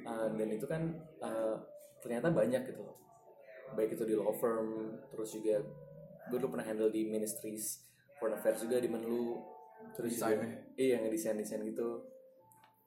[0.07, 0.81] Uh, dan itu kan
[1.23, 1.55] uh,
[2.03, 2.83] ternyata banyak gitu.
[3.75, 5.59] Baik itu di law firm terus juga
[6.27, 7.87] gue dulu pernah handle di ministries
[8.19, 9.39] foreign affairs juga di Menlu
[9.97, 10.61] terus Desainnya?
[10.77, 12.03] iya ngedesain desain gitu.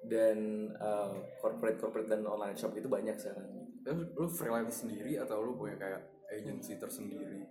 [0.00, 1.12] Dan uh,
[1.44, 3.68] corporate corporate dan online shop itu banyak sekarang.
[3.85, 6.00] Terus lu freelance sendiri atau lu punya kayak
[6.33, 7.44] agency tersendiri?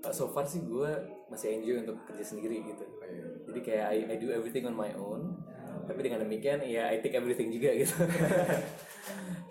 [0.00, 0.90] Uh, so far sih gue
[1.28, 2.86] masih enjoy untuk kerja sendiri gitu.
[3.02, 5.34] Kayak jadi kayak I, I do everything on my own.
[5.90, 7.96] Tapi dengan demikian ya I take everything juga gitu.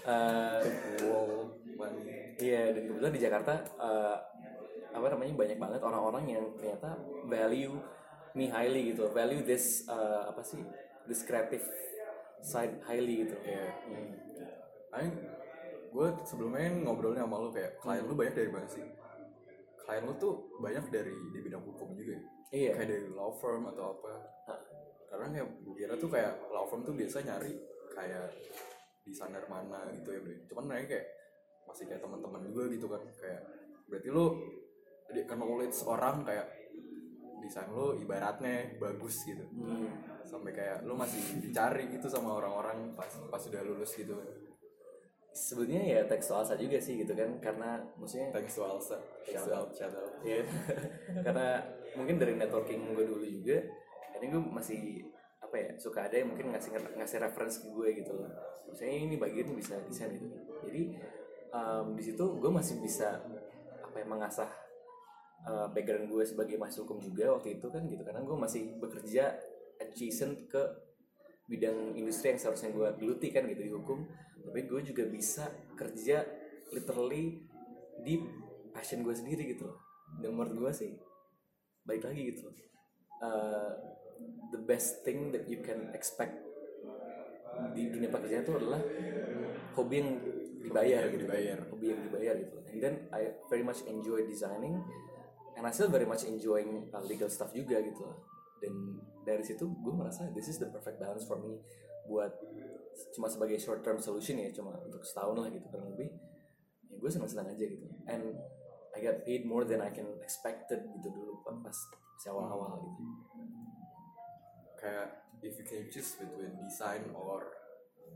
[0.08, 0.64] Uh,
[1.04, 4.16] wow money Iya dan kebetulan di Jakarta eh,
[4.90, 6.96] apa namanya banyak banget orang-orang yang ternyata
[7.28, 7.76] value
[8.40, 10.64] me highly gitu, value this eh, apa sih
[11.12, 11.68] this creative
[12.40, 13.36] side highly gitu.
[13.44, 13.68] Iya.
[13.92, 14.10] Hmm.
[14.96, 15.16] Aing
[15.90, 18.86] gue sebelumnya ngobrolnya sama lu kayak klien lu banyak dari mana sih?
[19.90, 22.22] klien lu tuh banyak dari di bidang hukum juga ya?
[22.54, 24.14] iya kayak dari law firm atau apa
[24.46, 24.62] Hah.
[25.10, 27.58] karena kayak gue kira tuh kayak law firm tuh biasa nyari
[27.98, 28.30] kayak
[29.02, 30.22] desainer mana gitu ya
[30.54, 31.08] cuman mereka kayak
[31.66, 33.42] masih kayak teman-teman juga gitu kan kayak
[33.90, 34.26] berarti lu
[35.10, 36.46] jadi knowledge orang kayak
[37.42, 39.90] desain lu ibaratnya bagus gitu Hmm.
[40.24, 44.14] sampai kayak lu masih dicari gitu sama orang-orang pas pas sudah lulus gitu
[45.30, 49.54] sebetulnya ya teks soal juga sih gitu kan karena maksudnya thanks to Alsa thanks to
[49.54, 50.12] Al- shout out.
[50.26, 50.44] Iya.
[51.26, 51.48] karena
[51.96, 53.58] mungkin dari networking gue dulu juga
[54.20, 55.06] ini gue masih
[55.40, 58.30] apa ya suka ada yang mungkin ngasih ngasih reference ke gue gitu loh
[58.68, 60.28] maksudnya ini bagian bisa desain gitu
[60.66, 60.82] jadi
[61.56, 63.18] um, di situ gue masih bisa
[63.82, 64.50] apa ya mengasah
[65.48, 68.02] uh, background gue sebagai mahasiswa hukum juga waktu itu kan gitu.
[68.04, 69.38] Karena gue masih bekerja
[69.80, 70.62] adjacent ke
[71.50, 74.04] bidang industri yang seharusnya gue geluti kan gitu di hukum.
[74.40, 75.48] Tapi gue juga bisa
[75.78, 76.26] kerja
[76.74, 77.44] literally
[78.04, 78.20] di
[78.72, 79.80] passion gue sendiri gitu loh.
[80.20, 80.92] Dan menurut gue sih
[81.86, 82.56] baik lagi gitu loh.
[83.20, 83.72] Uh,
[84.56, 86.36] the best thing that you can expect
[87.76, 88.82] di dunia pekerjaan itu adalah
[89.76, 90.10] hobi yang
[90.64, 91.24] dibayar Yang gitu.
[91.28, 91.58] dibayar.
[91.72, 92.56] hobi yang dibayar gitu.
[92.70, 93.22] And then I
[93.52, 94.80] very much enjoy designing
[95.60, 98.08] and I still very much enjoying uh, legal stuff juga gitu.
[98.08, 98.74] Loh dan
[99.24, 101.60] dari situ gue merasa this is the perfect balance for me
[102.08, 102.32] buat
[103.16, 106.12] cuma sebagai short term solution ya cuma untuk setahun lah gitu kurang lebih.
[106.92, 107.88] Ya gue senang senang aja gitu.
[108.10, 108.36] And
[108.92, 111.76] I got paid more than I can expected gitu dulu pas
[112.28, 113.04] awal awal gitu.
[114.76, 115.08] Kayak
[115.40, 117.56] if you can choose between design or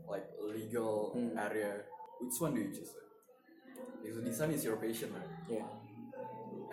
[0.04, 1.32] like legal Hmm.
[1.38, 1.88] area
[2.20, 2.92] which one do you choose?
[4.04, 5.32] Because design is your passion right?
[5.48, 5.64] Ya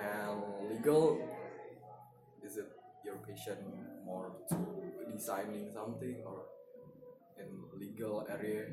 [0.01, 1.21] and legal
[2.41, 2.69] is it
[3.05, 3.57] your passion
[4.03, 4.57] more to
[5.13, 6.49] designing something or
[7.37, 8.65] in legal area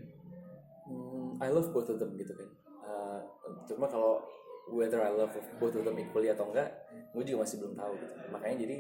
[0.88, 2.48] Hmm, I love both of them gitu kan.
[2.80, 3.20] Uh,
[3.68, 4.24] cuma kalau
[4.72, 6.72] whether I love both of them equally atau enggak,
[7.12, 8.14] gue juga masih belum tahu gitu.
[8.32, 8.76] Makanya jadi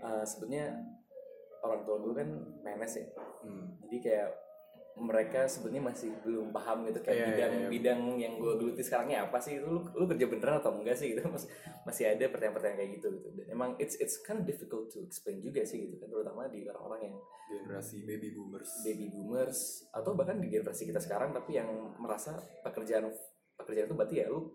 [0.00, 0.72] uh, sebetulnya
[1.60, 2.28] orang tua gue kan
[2.64, 3.06] PNS ya.
[3.44, 3.64] hmm.
[3.84, 4.28] Jadi kayak
[4.94, 7.68] mereka sebenarnya masih belum paham gitu kayak Iya, iya, bidang iya.
[7.68, 9.58] bidang yang gue geluti sekarangnya apa sih?
[9.58, 11.26] Itu lu, lu kerja beneran atau enggak sih gitu?
[11.34, 11.50] Mas-
[11.82, 13.28] masih ada pertanyaan-pertanyaan kayak gitu gitu.
[13.34, 16.62] Dan emang it's it's kind of difficult to explain juga sih gitu kan terutama di
[16.64, 18.70] orang-orang yang generasi baby boomers.
[18.82, 19.58] baby boomers
[19.90, 21.66] atau bahkan di generasi kita sekarang tapi yang
[21.98, 23.10] merasa pekerjaan
[23.54, 24.48] pekerjaan itu berarti ya lu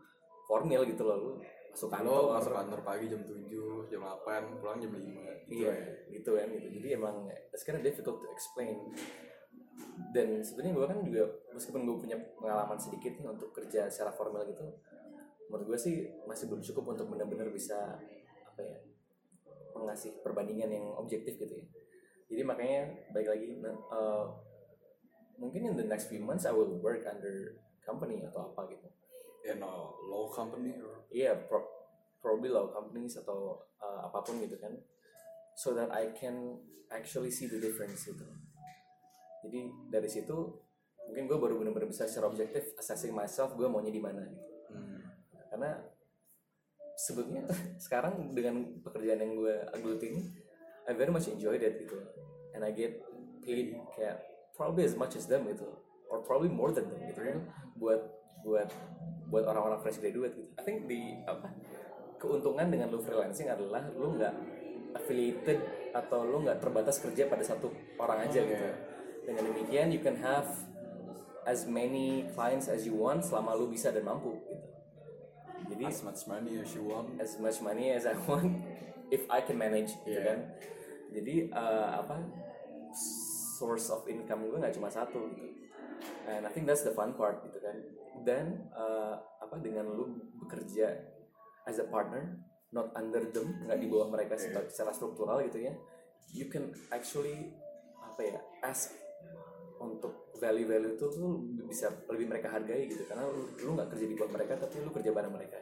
[0.46, 1.32] formil gitu loh lu
[1.70, 2.10] masuk kantor.
[2.10, 3.46] lo masuk kantor pagi jam 7,
[3.88, 5.06] jam 8, pulang jam 5
[5.46, 5.94] gitu iya ya.
[6.10, 6.68] gitu kan gitu.
[6.82, 7.16] Jadi emang
[7.52, 8.74] it's kind of difficult to explain
[10.16, 14.48] dan sebenarnya gue kan juga meskipun gue punya pengalaman sedikit nih untuk kerja secara formal
[14.48, 14.64] gitu
[15.50, 15.96] menurut gue sih
[16.30, 17.98] masih belum cukup untuk benar-benar bisa
[18.46, 18.78] apa ya
[19.74, 21.66] mengasih perbandingan yang objektif gitu ya.
[22.30, 24.26] Jadi makanya baik lagi eh,
[25.42, 28.88] mungkin in the next few months I will work under company atau apa gitu.
[29.50, 29.74] In a
[30.06, 31.10] law company or?
[31.10, 31.66] Iya pro
[32.20, 34.76] probably law companies atau uh, apa pun gitu kan.
[35.56, 36.60] So that I can
[36.92, 38.28] actually see the difference gitu
[39.46, 40.38] jadi dari situ
[41.10, 44.46] mungkin gue baru benar-benar bisa secara objektif assessing myself gue maunya di mana gitu.
[44.70, 45.02] Hmm.
[45.50, 45.72] karena
[47.00, 47.44] sebetulnya
[47.86, 50.24] sekarang dengan pekerjaan yang gue geluti ini
[50.90, 52.02] I very much enjoy that gitu.
[52.58, 52.98] And I get
[53.46, 54.26] paid kayak
[54.58, 55.70] probably as much as them gitu.
[56.10, 57.46] Or probably more than them gitu kan.
[57.78, 58.02] Buat
[58.42, 58.74] buat
[59.30, 60.50] buat orang-orang fresh graduate gitu.
[60.58, 61.54] I think di apa
[62.18, 64.34] keuntungan dengan lu freelancing adalah lu nggak
[64.98, 65.62] affiliated
[65.94, 67.70] atau lu nggak terbatas kerja pada satu
[68.02, 68.66] orang aja gitu
[69.30, 70.50] dengan demikian you can have
[71.46, 74.58] as many clients as you want selama lu bisa dan mampu gitu.
[75.70, 77.14] Jadi as much money as you want.
[77.22, 78.58] As much money as I want
[79.14, 80.26] if I can manage gitu Yeah.
[80.34, 80.40] kan.
[81.14, 82.18] Jadi eh, apa
[83.62, 85.70] source of income gue nggak cuma satu gitu.
[86.26, 87.78] And I think that's the fun part gitu kan.
[88.26, 89.16] Dan eh,
[89.46, 91.06] apa dengan lu bekerja
[91.70, 92.34] as a partner
[92.74, 95.74] not under them nggak di bawah mereka secara, secara struktural gitu ya
[96.30, 97.50] you can actually
[97.98, 98.94] apa ya ask
[99.80, 103.04] untuk value-value itu tuh bisa lebih mereka hargai gitu.
[103.08, 105.60] Karena lu nggak kerja di bawah mereka tapi lu kerja bareng mereka.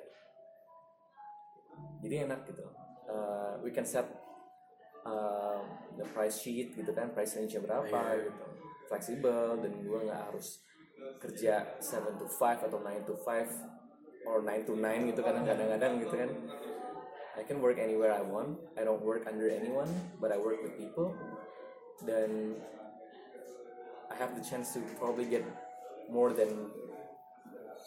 [2.02, 2.66] Jadi enak gitu.
[3.08, 4.04] Uh, we can set
[5.08, 5.64] uh,
[5.96, 8.28] the price sheet gitu kan price range nya berapa Iya.
[8.28, 8.44] gitu.
[8.88, 10.64] Fleksibel dan gue nggak harus
[11.22, 15.94] kerja 7 to 5 atau 9 to 5 or 9 to 9 gitu kan kadang-kadang
[16.04, 16.30] gitu kan.
[17.38, 18.58] I can work anywhere I want.
[18.74, 21.14] I don't work under anyone but I work with people.
[22.02, 22.58] Dan
[24.18, 25.46] have the chance to probably get
[26.10, 26.50] more than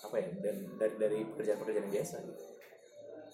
[0.01, 2.45] apa ya dan dari dari pekerjaan-pekerjaan yang biasa gitu.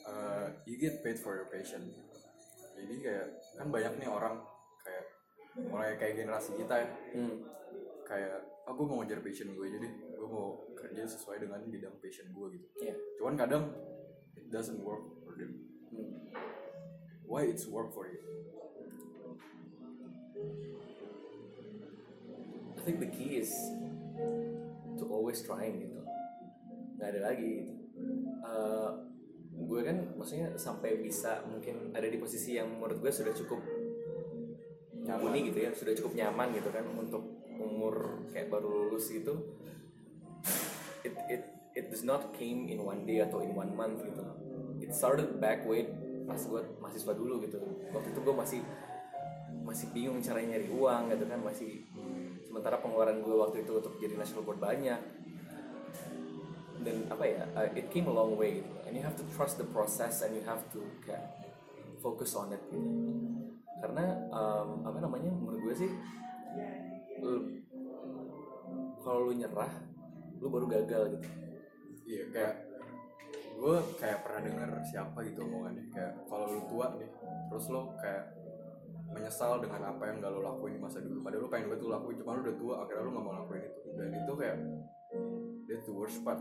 [0.04, 1.82] uh, you get paid for your passion
[2.74, 4.42] jadi kayak kan banyak nih orang
[4.80, 5.04] kayak
[5.62, 7.37] mulai kayak generasi kita ya Hmm.
[8.02, 8.35] kayak
[8.66, 12.46] ah gue mau ngejar passion gue jadi gue mau kerja sesuai dengan bidang passion gue
[12.54, 12.94] gitu Iya.
[13.16, 13.64] cuman kadang
[14.35, 15.54] it doesn't work for them
[15.88, 16.12] Hmm.
[17.24, 18.20] why it's work for you
[20.37, 20.95] I
[22.87, 23.51] think the key is
[24.94, 25.99] to always trying gitu.
[26.94, 27.75] Nggak ada lagi gitu.
[28.46, 28.90] Eh,
[29.57, 33.59] gue kan maksudnya sampai bisa mungkin ada di posisi yang menurut gue sudah cukup
[35.07, 39.35] mumpuni gitu ya sudah cukup nyaman gitu kan untuk umur kayak baru lulus gitu.
[41.03, 41.42] It it
[41.75, 44.22] it does not came in one day atau in one month gitu.
[44.79, 45.90] It started back way
[46.27, 47.59] pas gue mahasiswa dulu gitu.
[47.90, 48.61] Waktu itu gue masih
[49.66, 51.70] masih bingung caranya nyari uang gitu kan masih
[52.57, 54.97] sementara pengeluaran gue waktu itu untuk jadi national board banyak.
[56.81, 58.73] Dan apa ya uh, it came a long way gitu.
[58.88, 61.37] and you have to trust the process and you have to kayak
[62.01, 62.81] focus on it gitu.
[63.85, 65.90] Karena um, apa namanya menurut gue sih
[69.05, 69.69] kalau lu nyerah
[70.40, 71.29] lu baru gagal gitu.
[72.09, 72.55] Iya kayak
[73.53, 75.92] gue kayak pernah dengar siapa gitu omongannya.
[75.92, 77.12] Kayak kalau lu tua nih
[77.53, 78.33] terus lo kayak
[79.12, 81.23] menyesal dengan apa yang gak lo lakuin di masa dulu.
[81.23, 83.62] Padahal lu pengen banget lu lakuin cuma lu udah tua akhirnya lu gak mau lakuin
[83.62, 83.81] itu.
[83.95, 84.57] Dan itu kayak
[85.71, 86.40] that's the worst part.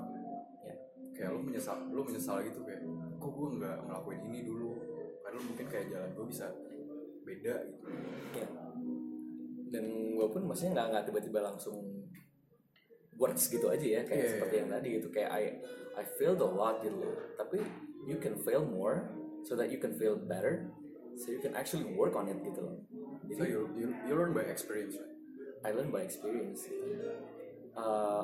[0.66, 0.76] Ya.
[1.16, 2.82] kayak lu menyesal lu menyesal gitu kayak
[3.16, 4.70] kok gue nggak ngelakuin ini dulu?
[5.22, 6.46] Padahal mungkin kayak jalan gue bisa
[7.26, 7.86] beda gitu.
[8.38, 8.48] Ya.
[9.74, 9.86] Dan
[10.18, 11.78] gue pun maksudnya nggak nggak tiba-tiba langsung
[13.16, 14.62] works gitu aja ya kayak Iya, seperti iya.
[14.62, 15.08] yang tadi gitu.
[15.14, 15.44] Kayak I
[15.96, 17.00] I failed a lot gitu.
[17.00, 17.64] Loh tapi
[18.06, 19.10] you can fail more
[19.42, 20.70] so that you can fail better
[21.16, 22.76] so you can actually work on it gitu loh
[23.32, 25.12] so you, you, you learn by experience right?
[25.64, 26.68] I learn by experience
[27.76, 28.24] Eh,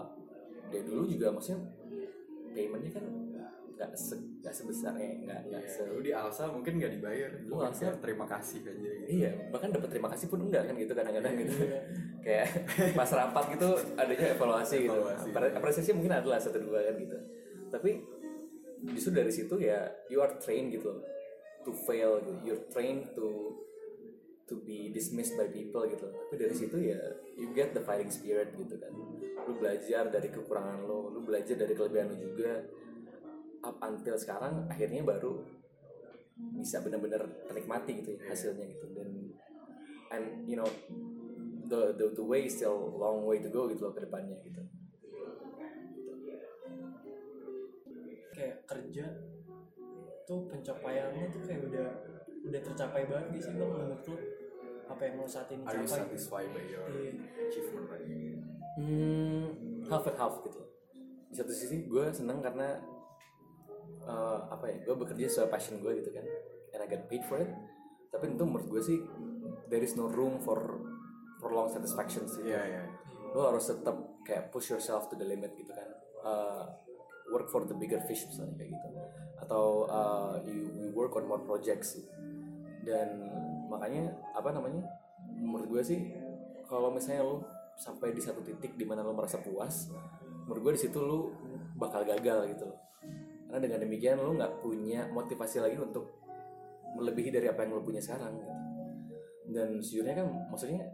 [0.72, 1.60] dari dulu juga maksudnya
[2.52, 3.04] paymentnya kan
[3.76, 7.76] nggak se nggak sebesarnya nggak nggak se lu di Alsa mungkin nggak dibayar Lu Mungkin
[7.76, 11.34] Alsa- terima kasih aja gitu Iya, bahkan dapat terima kasih pun enggak kan gitu kadang-kadang
[11.36, 11.54] gitu.
[11.68, 11.80] Iya.
[12.24, 12.48] Kayak
[12.96, 14.94] pas rapat gitu adanya evaluasi gitu.
[14.96, 15.28] Evaluasi.
[15.34, 17.18] Apre- Apresiasi mungkin adalah satu dua kan gitu.
[17.68, 17.92] Tapi
[18.94, 20.96] justru dari situ ya you are trained gitu
[21.64, 22.40] to fail gitu.
[22.46, 23.58] You're trained to
[24.52, 26.08] to be dismissed by people gitu.
[26.10, 27.00] Tapi dari situ ya
[27.40, 28.92] you get the fighting spirit gitu kan.
[29.48, 32.62] Lu belajar dari kekurangan lo, lu belajar dari kelebihan lo juga.
[33.62, 35.62] Up until sekarang akhirnya baru
[36.58, 39.10] bisa benar-benar menikmati gitu ya hasilnya gitu dan
[40.12, 40.68] and you know
[41.70, 44.62] the the the way is still long way to go gitu loh ke depannya gitu
[48.34, 49.06] kayak kerja
[50.62, 51.88] pencapaiannya tuh kayak udah
[52.42, 54.16] udah tercapai banget gitu sih bang menurut lu?
[54.86, 56.00] Apa yang lo saat ini are you capai?
[56.06, 57.12] satisfied by your Iya.
[57.50, 58.06] achievement right?
[58.78, 59.46] hmm,
[59.90, 60.62] half and half gitu.
[61.28, 62.78] Di satu sisi gue seneng karena
[64.02, 66.26] eh, apa ya gue bekerja sesuai passion gue gitu kan
[66.72, 67.50] and I get paid for it.
[68.12, 69.00] Tapi tentu menurut gue sih
[69.66, 70.62] there is no room for
[71.42, 72.46] prolonged satisfaction sih.
[72.46, 72.84] Iya iya.
[73.32, 73.96] lo harus tetap
[74.28, 75.88] kayak push yourself to the limit gitu kan.
[76.22, 76.68] Uh,
[77.32, 78.88] work for the bigger fish misalnya kayak gitu
[79.52, 82.00] atau uh, you, you work on more projects
[82.88, 83.20] dan
[83.68, 84.88] makanya apa namanya
[85.28, 86.00] menurut gue sih
[86.72, 87.44] kalau misalnya lo
[87.76, 89.92] sampai di satu titik di mana lo merasa puas
[90.48, 91.36] menurut gue di situ lo
[91.76, 92.80] bakal gagal gitu loh.
[93.52, 96.24] Karena dengan demikian lo nggak punya motivasi lagi untuk
[96.96, 98.54] melebihi dari apa yang lo punya sekarang gitu.
[99.52, 100.88] Dan sejujurnya kan maksudnya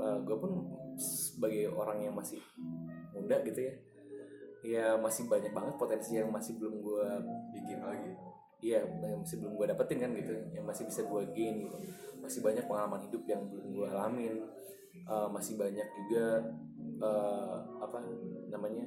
[0.00, 0.52] gue pun
[1.00, 2.40] sebagai orang yang masih
[3.16, 3.74] muda gitu ya
[4.60, 7.06] ya masih banyak banget potensi yang masih belum gue
[7.56, 8.12] Bikin lagi.
[8.60, 11.76] Iya, yang masih belum gue dapetin kan gitu, yang masih bisa gue gain gitu.
[12.20, 14.36] Masih banyak pengalaman hidup yang belum gue alamin,
[15.10, 16.26] Eh, masih banyak juga
[17.00, 17.98] eh, apa
[18.46, 18.86] namanya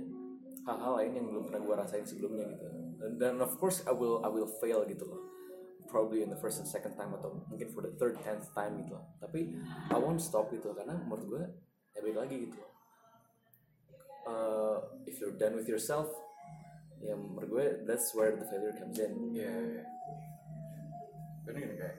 [0.64, 2.66] hal-hal lain yang belum pernah gue rasain sebelumnya gitu.
[3.20, 5.20] Dan, of course I will I will fail gitu loh,
[5.92, 8.96] probably in the first and second time atau mungkin for the third tenth time gitu
[8.96, 9.04] loh.
[9.20, 9.52] Tapi
[9.92, 11.44] I won't stop gitu karena menurut gue
[11.92, 12.60] ya balik lagi gitu.
[14.24, 16.08] Eh, if you're done with yourself,
[17.04, 19.12] ya menurut gue that's where the failure comes in.
[19.36, 19.52] Iya.
[19.52, 19.84] iya.
[21.44, 21.98] Karena gini kayak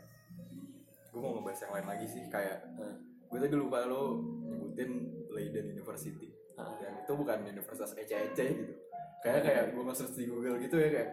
[1.12, 2.96] gue mau ngebahas yang lain lagi sih kayak Nah,
[3.28, 4.90] gue tadi lupa lo nyebutin
[5.30, 6.70] Leiden University Ah.
[6.78, 8.74] yang itu bukan universitas ece-ece gitu
[9.26, 11.10] kayak kayak gue nge-search di Google gitu ya kayak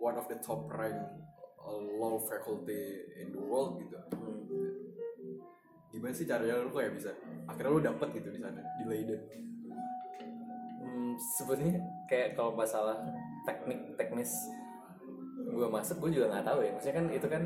[0.00, 0.96] one of the top rank
[1.60, 5.44] uh, law faculty in the world gitu hmm.
[5.92, 7.12] gimana sih caranya lo kayak bisa
[7.44, 9.20] akhirnya lo dapet gitu di sana di Leiden
[11.18, 12.98] Sebenarnya kayak kalau masalah
[13.42, 14.30] teknik teknis
[15.42, 16.70] gue masuk gue juga nggak tahu ya.
[16.72, 17.42] Maksudnya kan itu kan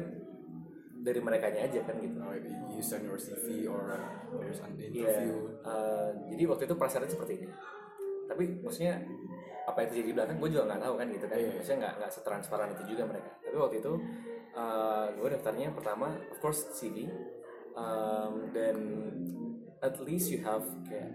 [1.01, 2.19] dari mereka aja kan gitu.
[2.19, 2.35] Or
[2.71, 5.35] you send your CV or uh, there's an Iya, interview.
[5.63, 7.49] eh, jadi waktu itu prasyarat seperti ini.
[8.27, 9.01] Tapi maksudnya
[9.67, 11.37] apa yang terjadi di belakang gue juga nggak tahu kan gitu kan.
[11.39, 11.51] Iya.
[11.55, 13.31] maksudnya nggak nggak setransparan itu juga mereka.
[13.41, 13.93] Tapi waktu itu
[15.17, 17.07] gue daftarnya pertama of course CV
[17.77, 18.77] um, dan
[19.79, 21.13] at least you have kayak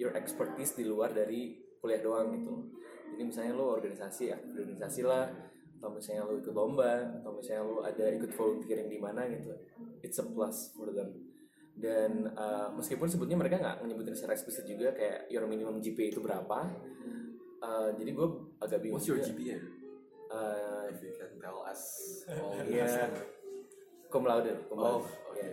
[0.00, 2.54] your expertise di luar dari kuliah doang gitu
[3.12, 5.28] jadi misalnya lo organisasi ya organisasi lah
[5.76, 9.52] atau misalnya lo ikut lomba atau misalnya lo ada ikut volunteering di mana gitu
[10.00, 11.12] it's a plus for them
[11.76, 16.20] dan uh, meskipun sebetulnya mereka nggak menyebutin secara eksplisit juga kayak your minimum GPA itu
[16.20, 16.68] berapa
[17.60, 18.28] uh, jadi gue
[18.58, 19.32] agak bingung What's your juga.
[19.32, 19.56] GPA?
[20.30, 21.80] Uh, If you can tell us
[22.30, 23.08] all the Iya.
[24.06, 25.06] cum laude, cum laude.
[25.06, 25.50] Oh, Iya.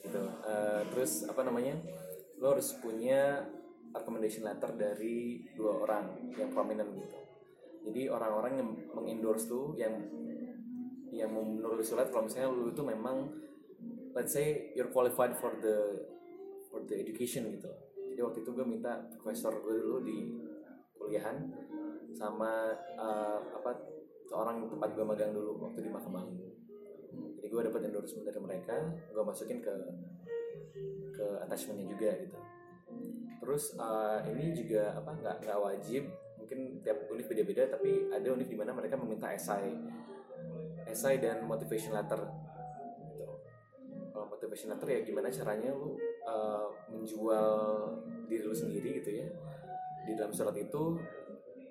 [0.00, 0.20] gitu.
[0.24, 1.74] Eh, terus apa namanya?
[2.40, 3.44] Lo harus punya
[3.92, 7.18] recommendation letter dari dua orang yang prominent gitu.
[7.90, 9.94] Jadi orang-orang yang mengendorse lu yang
[11.10, 13.28] yang menulis surat kalau misalnya lu itu memang
[14.14, 16.06] let's say you're qualified for the
[16.70, 17.70] for the education gitu.
[18.14, 20.18] Jadi waktu itu gue minta profesor gue dulu di
[20.94, 21.50] kuliahan
[22.14, 23.70] sama eh, apa
[24.30, 26.54] orang tempat gue magang dulu waktu di Mahkamah Agung.
[27.10, 28.76] Jadi gue dapat endorsement dari mereka,
[29.10, 29.74] gue masukin ke
[31.14, 32.38] ke attachmentnya juga gitu.
[33.40, 36.02] Terus eh, ini juga apa nggak nggak wajib,
[36.38, 39.74] mungkin tiap univ beda-beda, tapi ada univ di mana mereka meminta esai,
[40.86, 42.20] esai dan motivation letter.
[43.10, 43.28] Gitu.
[44.12, 45.96] Kalau motivation letter ya gimana caranya lu
[46.26, 47.48] eh, menjual
[48.28, 49.26] diri lu sendiri gitu ya.
[50.06, 50.96] Di dalam surat itu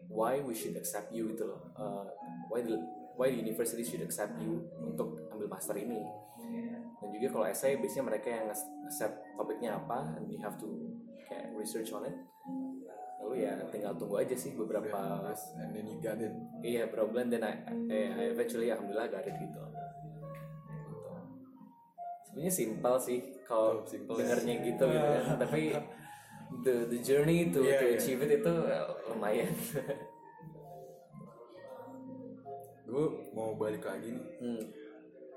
[0.09, 2.03] why we should accept you gitu loh Uh,
[2.49, 2.75] why the
[3.15, 5.18] why the university should accept you untuk
[5.49, 6.05] master ini
[6.99, 10.67] dan juga kalau essay biasanya mereka yang accept topiknya apa and you have to
[11.25, 12.15] kayak research on it
[13.19, 15.19] lalu ya tinggal tunggu aja sih beberapa
[15.59, 16.31] and then you got it.
[16.63, 17.53] iya beberapa bulan dan I,
[17.91, 21.05] eh, I eventually alhamdulillah got it gitu Gitu.
[22.25, 24.23] sebenarnya simpel sih kalau Oh, ya.
[24.23, 25.61] dengarnya gitu gitu kan tapi
[26.63, 29.51] the the journey to Iya, to achieve it itu eh, lumayan
[32.89, 33.05] Gue
[33.37, 34.63] mau balik lagi nih, hmm.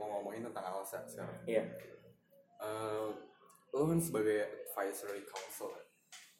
[0.03, 1.39] Mau ngomongin tentang Alsa sekarang.
[1.45, 1.63] iya
[2.59, 3.07] Eh,
[3.73, 5.87] lo kan sebagai advisory council kan?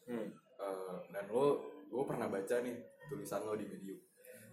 [0.09, 0.27] hmm.
[0.57, 3.99] Eh, dan lo gue pernah baca nih tulisan lo di Medium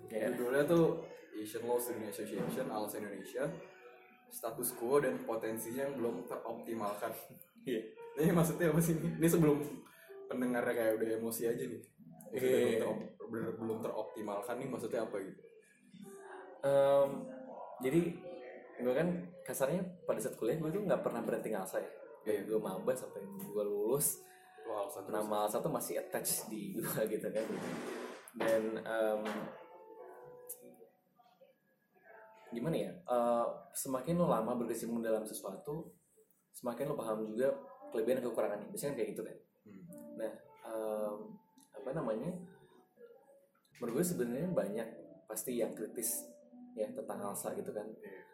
[0.06, 0.30] Iya.
[0.30, 1.02] judulnya tuh
[1.32, 3.46] Asian Law Student Association ALS Indonesia
[4.28, 7.10] status quo dan potensinya yang belum teroptimalkan
[7.62, 7.82] Iya.
[8.16, 9.58] ini maksudnya apa sih ini Ini sebelum
[10.26, 11.82] pendengarnya kayak udah emosi aja nih
[12.26, 12.58] Maksudnya Iya.
[12.58, 15.42] belum, terop- bener- belum teroptimalkan nih maksudnya apa gitu
[16.60, 17.10] Em,
[17.80, 18.00] jadi
[18.80, 19.08] gue kan
[19.44, 21.90] kasarnya pada saat kuliah gue tuh nggak pernah berhenti ngalsa ya.
[22.28, 22.44] Iya.
[22.44, 24.20] gue maba sampai gue lulus.
[24.70, 25.10] ALS terus.
[25.10, 27.46] Nama satu masih attach di gue gitu kan.
[28.38, 29.20] Dan em,
[32.50, 33.46] gimana ya eh,
[33.78, 35.94] semakin lo lama berkecimpung dalam sesuatu
[36.50, 37.54] semakin lo paham juga
[37.94, 39.36] kelebihan dan kekurangannya biasanya kayak gitu kan.
[39.60, 39.84] Hmm.
[40.18, 40.32] nah
[40.66, 41.16] em,
[41.78, 42.30] apa namanya
[43.78, 44.88] menurut gue sebenarnya banyak
[45.30, 46.26] pasti yang kritis
[46.74, 47.86] ya tentang Alsa gitu kan.
[47.86, 48.29] Iya.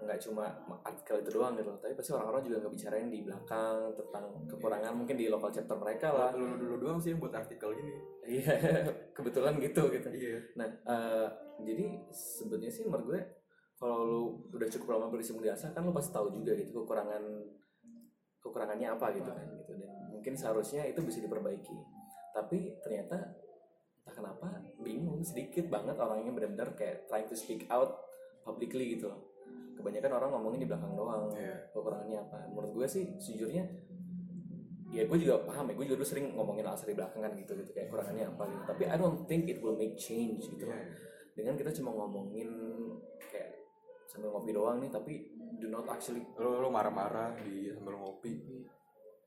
[0.00, 0.44] Nggak cuma
[0.84, 5.16] artikel itu doang gitu tapi pasti orang-orang juga nggak bicarain di belakang tentang kekurangan mungkin
[5.16, 6.30] di lokal chapter mereka lah.
[6.36, 7.94] Lo dulu doang sih yang buat artikel gini.
[8.26, 8.54] Iya
[9.16, 10.08] kebetulan gitu gitu.
[10.12, 10.38] Iya.
[10.60, 11.28] Nah eh,
[11.64, 13.20] jadi sebenarnya sih menurut gue
[13.80, 14.20] kalau lu
[14.52, 17.24] udah cukup lama berkecimpung di Alsa kan lu pasti tahu juga gitu kekurangan
[18.44, 19.72] kekurangannya apa gitu kan gitu.
[19.78, 21.76] Dan mungkin seharusnya itu bisa diperbaiki.
[22.36, 23.16] Tapi ternyata
[24.00, 24.48] entah kenapa
[24.80, 28.00] bingung sedikit banget orang yang benar-benar kayak trying to speak out
[28.42, 29.29] publicly gitu loh
[29.80, 31.32] kebanyakan orang ngomongin di belakang doang.
[31.32, 31.56] Iya.
[31.72, 32.38] kekurangannya apa?
[32.52, 33.64] Menurut gue sih sejujurnya
[34.90, 37.52] ya gue juga paham ya gue juga dulu sering ngomongin alasan di belakang kan gitu
[37.56, 37.70] gitu.
[37.72, 38.62] Kayak kurangannya apa gitu.
[38.68, 40.76] Tapi I don't think it will make change gitu Iya.
[40.76, 40.82] loh
[41.30, 42.50] dengan kita cuma ngomongin
[43.30, 43.54] kayak
[44.10, 45.14] sambil ngopi doang nih tapi
[45.62, 48.66] do not actually lo lo marah-marah di sambil ngopi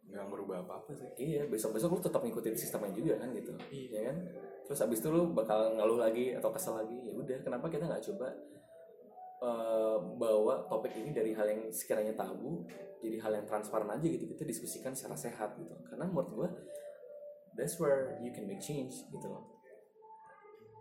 [0.04, 1.08] nggak merubah apa apa sih.
[1.16, 3.56] Iya besok besok lu tetap ngikutin sistemnya juga kan gitu.
[3.72, 3.88] Iya.
[3.89, 4.18] ya kan?
[4.68, 8.04] Terus abis itu lu bakal ngeluh lagi atau kesel lagi ya udah kenapa kita nggak
[8.12, 8.28] coba
[9.43, 12.63] eh, bawa topik ini dari hal yang sekiranya tabu
[13.03, 15.75] jadi hal yang transparan aja gitu kita diskusikan secara sehat gitu.
[15.91, 16.49] Karena menurut gua
[17.59, 19.43] that's where you can make change gitu loh.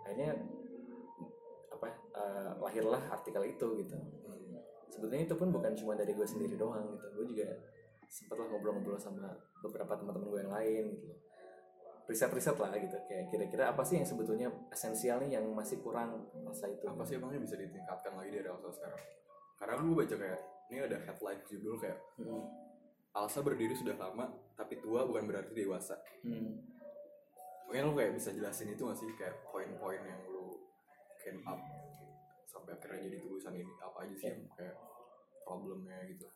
[0.07, 0.39] Akhirnya
[1.75, 3.99] apa eh, lahirlah artikel itu gitu.
[4.93, 7.07] Sebetulnya itu pun bukan cuma dari gue sendiri doang gitu.
[7.17, 7.49] Gue juga
[8.13, 9.25] sempet lah ngobrol-ngobrol sama
[9.65, 11.22] beberapa teman-teman gue yang lain gitu
[12.03, 16.67] riset-riset lah gitu kayak kira-kira apa sih yang sebetulnya esensial nih yang masih kurang masa
[16.67, 19.03] itu apa sih emangnya bisa ditingkatkan lagi dari Alsa sekarang
[19.57, 22.45] karena lu baca kayak ini ada headline judul kayak Hmm.
[23.13, 24.27] Alsa berdiri sudah lama
[24.57, 26.59] tapi tua bukan berarti dewasa Hmm.
[27.67, 30.59] mungkin lu kayak bisa jelasin itu gak sih kayak poin-poin yang lu
[31.23, 31.61] came up
[32.45, 34.35] sampai akhirnya jadi tulisan ini apa aja sih Iya.
[34.35, 34.77] yang kayak
[35.43, 36.27] problemnya gitu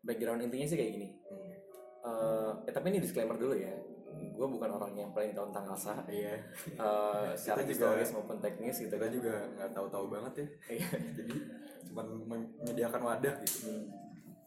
[0.00, 1.52] background intinya sih kayak gini hmm.
[2.00, 3.68] Eh, eh, tapi ini disclaimer dulu ya
[4.10, 6.34] gue bukan orang yang paling tahu tentang Alsa iya
[6.70, 10.46] eh, secara historis maupun teknis gitu kita kan juga nggak tahu-tahu banget ya
[10.76, 10.88] Iya.
[11.18, 11.34] jadi
[11.84, 13.84] cuma menyediakan wadah gitu Hmm.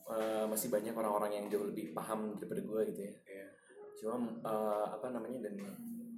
[0.04, 3.46] Eh, masih banyak orang-orang yang jauh lebih paham daripada gue gitu ya Iya.
[3.96, 5.56] cuma eh, apa namanya dan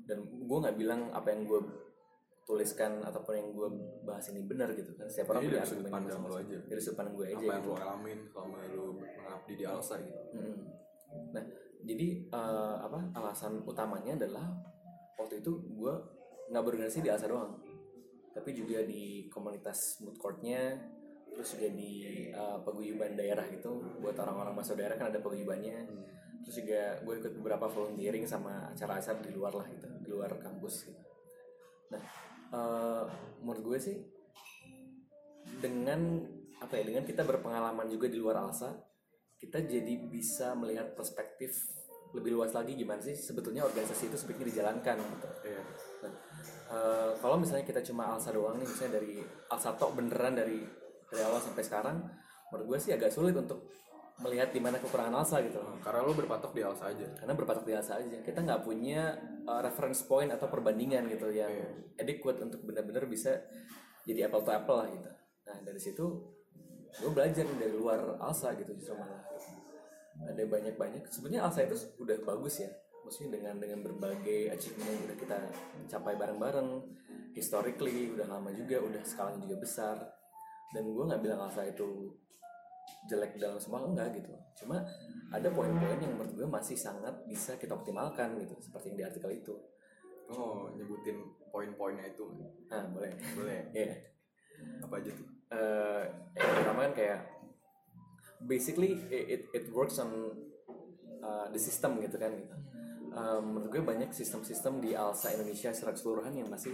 [0.06, 1.62] dan gue nggak bilang apa yang gue
[2.41, 3.68] tuliskan ataupun yang gue
[4.04, 6.58] bahas ini benar gitu kan setiap orang punya sudut pandang lo aja.
[6.62, 7.70] dari sudut pandang gue aja apa yang gitu.
[7.70, 10.58] lo alamin selama lo mengabdi di Alsa gitu Mm.
[11.32, 11.43] Nah,
[11.84, 14.47] jadi eh, apa alasan utamanya adalah
[15.19, 15.93] waktu itu gue
[16.51, 17.57] nggak berorganisasi di Alsa doang,
[18.32, 20.78] tapi juga di komunitas mood courtnya,
[21.34, 25.89] terus juga di eh, paguyuban daerah gitu, buat orang-orang masuk daerah kan ada paguyubannya,
[26.45, 30.88] terus juga gue ikut beberapa volunteering sama acara-acara di luar lah gitu, di luar kampus
[30.88, 31.03] gitu.
[31.89, 32.03] Nah,
[32.53, 33.03] eh,
[33.41, 33.97] menurut gue sih
[35.59, 36.21] dengan
[36.61, 38.85] apa ya dengan kita berpengalaman juga di luar Alsa
[39.36, 41.54] kita jadi bisa melihat perspektif
[42.16, 45.28] lebih luas lagi gimana sih sebetulnya organisasi itu sebaiknya dijalankan gitu.
[45.52, 45.62] iya.
[46.06, 46.14] Nah,
[46.72, 49.20] eh, kalau misalnya kita cuma Alsa doang nih misalnya dari
[49.52, 50.64] Alsa tok beneran dari
[51.12, 51.98] dari awal sampai sekarang
[52.52, 53.68] menurut gue sih agak sulit untuk
[54.24, 55.60] melihat di mana kekurangan Alsa gitu.
[55.84, 57.04] Karena lo berpatok di Alsa aja.
[57.20, 58.18] Karena berpatok di Alsa aja.
[58.24, 59.12] Kita nggak punya
[59.44, 62.00] uh, reference point atau perbandingan gitu yang Iya.
[62.00, 63.44] adequate untuk benar-benar bisa
[64.08, 65.12] jadi apple to apple lah gitu.
[65.52, 66.06] Nah dari situ
[66.96, 69.22] gue belajar dari luar Alsa gitu justru malah.
[70.32, 71.12] Ada banyak-banyak.
[71.12, 72.72] Sebenarnya Alsa itu udah bagus ya.
[73.04, 75.38] Maksudnya dengan dengan berbagai achievement yang udah kita
[75.91, 76.70] capai bareng-bareng.
[77.36, 79.98] Historically udah lama juga udah skalanya juga besar.
[80.72, 82.16] Dan gue nggak bilang Alsa itu
[83.12, 84.32] jelek dalam semua enggak gitu.
[84.64, 84.80] Cuma
[85.36, 89.32] ada poin-poin yang menurut gue masih sangat bisa kita optimalkan gitu seperti yang di artikel
[89.36, 89.56] itu.
[90.32, 91.22] Oh nyebutin
[91.52, 92.24] poin-poinnya itu
[92.72, 93.12] nah boleh.
[93.36, 93.68] Boleh.
[93.76, 93.93] Ya
[94.80, 97.20] apa aja tuh Eh, yang pertama kan kayak
[98.41, 100.10] basically it it, works on
[101.22, 102.56] uh, the system gitu kan gitu.
[103.16, 106.74] Eh, menurut gue banyak sistem-sistem di Alsa Indonesia secara keseluruhan yang masih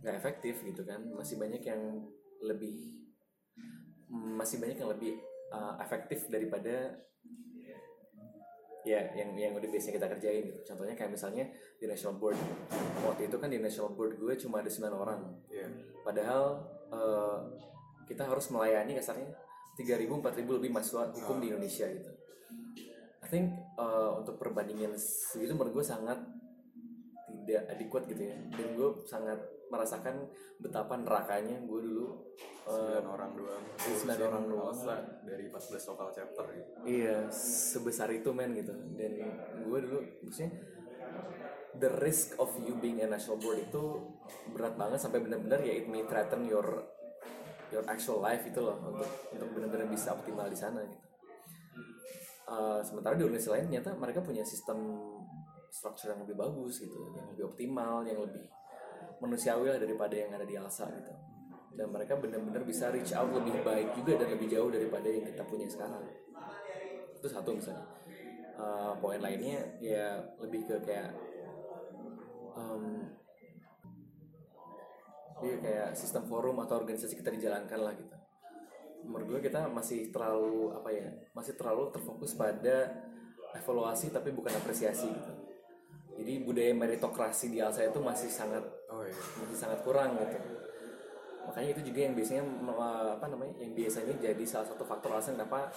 [0.00, 1.04] nggak efektif gitu kan.
[1.12, 2.08] Masih banyak yang
[2.40, 3.04] lebih
[4.10, 5.20] masih banyak yang lebih
[5.52, 6.98] uh, efektif daripada
[8.84, 10.46] ya yang yang udah biasanya kita kerjain.
[10.64, 11.44] Contohnya kayak misalnya
[11.76, 12.38] di national board.
[13.04, 15.20] Waktu itu kan di national board gue cuma ada 9 orang.
[15.52, 15.68] iya
[16.00, 17.38] Padahal eh,
[18.08, 19.28] kita harus melayani kasarnya
[19.76, 22.10] 3.000 4.000 lebih mahasiswa hukum di Indonesia gitu.
[23.20, 26.18] I think eh, untuk perbandingan segitu menurut gue sangat
[27.28, 28.36] tidak adequate gitu ya.
[28.56, 29.38] Dan gue sangat
[29.70, 30.26] merasakan
[30.58, 32.06] betapa nerakanya gue dulu
[32.66, 34.76] eh, sembilan orang doang sembilan orang doang.
[35.24, 38.74] Dari 14 lokal chapter gitu Iya, sebesar itu men gitu.
[38.98, 39.12] Dan
[39.62, 40.50] gue dulu maksudnya
[41.78, 43.82] the risk of you being a national board itu
[44.50, 46.66] berat banget sampai benar-benar ya it may threaten your
[47.70, 51.06] your actual life itu loh untuk untuk benar-benar bisa optimal di sana gitu.
[52.50, 54.82] Uh, sementara di organisasi lain ternyata mereka punya sistem
[55.70, 58.42] structure yang lebih bagus gitu, yang lebih optimal, yang lebih
[59.20, 61.12] manusiawi lah daripada yang ada di Alsa gitu.
[61.76, 65.44] Dan mereka benar-benar bisa reach out lebih baik juga dan lebih jauh daripada yang kita
[65.46, 66.02] punya sekarang.
[67.16, 68.00] Itu satu misalnya.
[68.60, 71.16] Eh, poin lainnya ya lebih ke kayak
[72.52, 73.08] em,
[75.40, 78.16] dia kayak sistem forum atau organisasi kita dijalankan lah gitu.
[79.08, 83.00] Menurut gue kita masih terlalu apa ya masih terlalu terfokus pada
[83.56, 85.32] evaluasi tapi bukan apresiasi gitu.
[86.20, 88.60] Jadi budaya meritokrasi di Alsa itu masih sangat
[89.12, 90.38] masih sangat kurang gitu.
[91.50, 92.42] Makanya itu juga yang biasanya
[93.18, 95.72] apa namanya yang biasanya jadi salah satu faktor alasan kenapa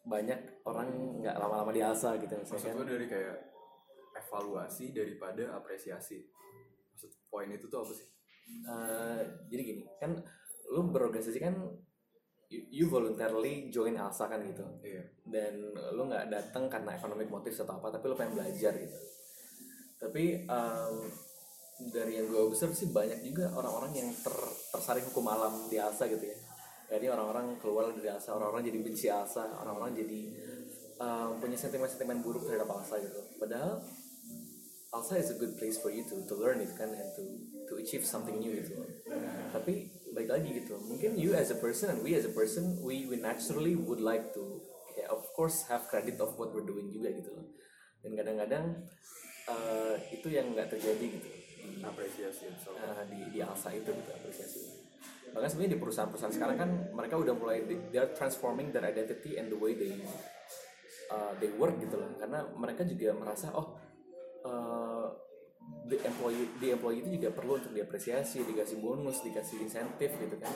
[0.00, 0.88] banyak orang
[1.20, 3.36] nggak lama-lama di Alsa gitu maksud misalnya gue dari kayak
[4.16, 6.22] evaluasi daripada apresiasi.
[6.94, 8.08] Maksud poin itu tuh apa sih?
[8.50, 10.18] Eh, jadi gini kan
[10.70, 11.54] lu berorganisasi kan
[12.50, 14.62] you, you voluntarily join Alsa kan gitu.
[14.84, 15.02] Iya.
[15.24, 18.98] Dan lu nggak datang karena economic motif atau apa tapi lu pengen belajar gitu.
[20.00, 20.94] Tapi em,
[21.88, 24.36] dari yang gue observe sih banyak juga orang-orang yang ter,
[24.68, 26.36] tersaring hukum alam di Alsa gitu ya.
[26.90, 30.20] Jadi orang-orang keluar dari Alsa orang-orang jadi benci Alsa orang-orang jadi
[31.00, 33.20] em, punya sentimen-sentimen buruk terhadap Alsa gitu.
[33.40, 33.80] Padahal
[34.92, 37.22] Alsa is a good place for you to to learn it kan and to
[37.70, 38.76] to achieve something new gitu.
[39.54, 43.06] Tapi baik lagi gitu mungkin you as a person and we as a person we
[43.06, 44.58] we naturally would like to
[44.98, 47.46] ya of course have credit of what we're doing juga gitu loh.
[48.02, 48.64] Dan kadang-kadang
[49.46, 51.39] eh, itu yang nggak terjadi gitu
[51.84, 52.72] apresiasi so.
[52.76, 54.60] Eh, di di Alsa itu gitu apresiasi.
[55.30, 59.46] Bahkan sebenarnya di perusahaan-perusahaan sekarang kan mereka udah mulai they are transforming their identity and
[59.48, 59.94] the way they
[61.10, 62.10] uh, they work gitu loh.
[62.18, 63.78] Karena mereka juga merasa oh
[64.44, 65.06] uh,
[65.86, 70.54] the employee the employee itu juga perlu untuk diapresiasi dikasih bonus dikasih insentif gitu kan.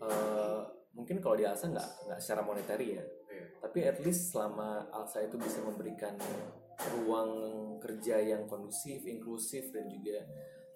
[0.00, 0.60] Uh,
[0.96, 3.04] mungkin kalau di Alsa nggak nggak secara monetary ya.
[3.30, 3.44] Iya.
[3.62, 6.18] Tapi at least selama Alsa itu bisa memberikan
[7.00, 7.32] ruang
[7.80, 10.24] kerja yang kondusif, inklusif dan juga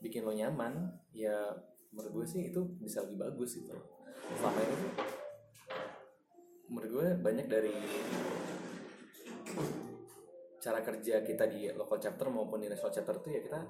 [0.01, 1.53] bikin lo nyaman, ya
[1.95, 3.73] menurut gue sih itu bisa lebih bagus gitu.
[4.37, 4.93] Selama ini tuh
[6.73, 7.77] menurut gue banyak dari
[10.65, 13.61] cara kerja kita di local chapter maupun di national chapter itu ya kita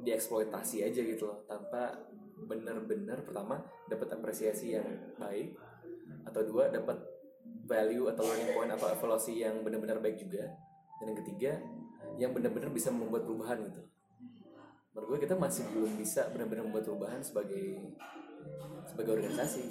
[0.00, 1.92] dieksploitasi aja gitu loh tanpa
[2.48, 4.86] benar-benar pertama dapat apresiasi yang
[5.20, 5.58] baik
[6.24, 6.96] atau dua dapat
[7.68, 10.48] value atau learning point atau evaluasi yang benar-benar baik juga
[10.98, 11.52] dan yang ketiga
[12.18, 13.82] yang benar-benar bisa membuat perubahan gitu
[14.92, 17.94] menurut gue kita masih belum bisa benar-benar membuat perubahan sebagai
[18.90, 19.62] sebagai organisasi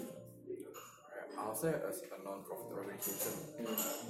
[0.47, 0.71] gitu.
[1.11, 3.35] Kayak ALSE as a non-profit organization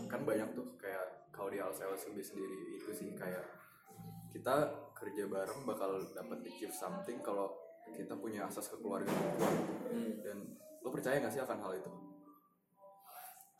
[0.05, 3.41] kan banyak tuh kayak kalau di ALSE LSMB sendiri itu sih kayak
[4.30, 7.49] kita kerja bareng bakal dapat achieve something kalau
[7.97, 9.15] kita punya asas kekeluargaan
[9.88, 10.20] Hmm.
[10.20, 10.38] dan
[10.84, 11.89] lo percaya gak sih akan hal itu?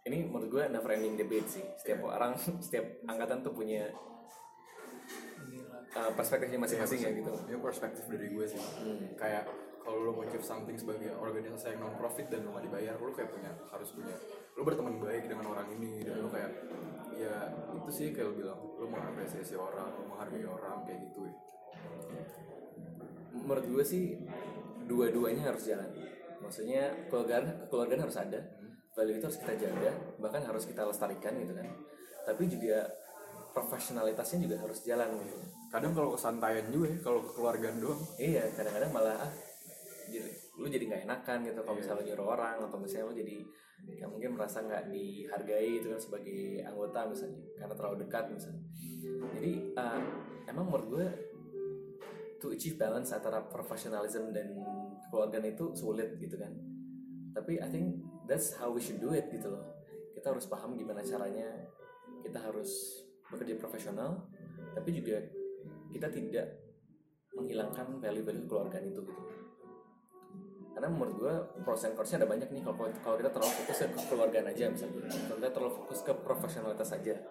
[0.07, 1.65] Ini menurut gue never ending debate sih.
[1.75, 2.33] Setiap orang
[2.65, 3.91] setiap angkatan tuh punya
[5.47, 5.83] inilah.
[5.95, 7.33] uh, perspektifnya masing-masing ya gitu.
[7.51, 8.61] Ini perspektif dari gue sih.
[9.19, 9.51] Kayak
[9.83, 13.11] kalau lo mau achieve something sebagai organisasi yang non profit dan lo gak dibayar, lo
[13.15, 14.15] kayak punya harus punya.
[14.59, 16.51] Lo berteman baik dengan orang ini dan lo kayak
[17.15, 21.35] ya itu sih kayak lo bilang lo mengapresiasi orang, lo menghargai orang kayak gitu ya.
[23.37, 24.19] menurut gue sih
[24.91, 25.87] dua-duanya harus jalan.
[26.43, 28.39] Maksudnya keluargaan keluargaan harus ada
[28.97, 31.69] value itu harus kita jaga bahkan harus kita lestarikan gitu kan.
[32.25, 32.89] Tapi juga
[33.53, 35.37] profesionalitasnya juga harus jalan gitu.
[35.69, 38.01] Kadang kalau kesantaian juga ya, kalau kekeluargaan doang.
[38.17, 39.31] iya kadang-kadang malah ah
[40.09, 41.59] jadi lu jadi nggak enakan gitu.
[41.61, 43.37] Kalau misalnya lu nyuruh orang atau misalnya lu jadi
[43.93, 48.63] ya mungkin merasa nggak dihargai itu kan sebagai anggota misalnya karena terlalu dekat misalnya.
[49.37, 50.01] Jadi uh,
[50.49, 51.07] emang menurut gue
[52.41, 54.57] to achieve balance antara professionalism dan
[55.05, 56.53] kekeluargaan itu sulit gitu kan
[57.38, 59.61] tapi I think that's how we should do it gitu loh.
[60.17, 61.45] Kita harus paham gimana caranya
[62.25, 64.25] kita harus bekerja profesional
[64.73, 65.21] tapi juga
[65.93, 66.57] kita tidak
[67.38, 69.23] menghilangkan value-value kekeluargaan itu gitu.
[70.73, 73.88] Karena menurut gue pros and cons-nya ada banyak nih kalau kalau kita terlalu fokus ke
[73.93, 75.05] kekeluargaan aja misalnya.
[75.05, 77.29] Kalau kita terlalu fokus ke profesionalitas aja gitu.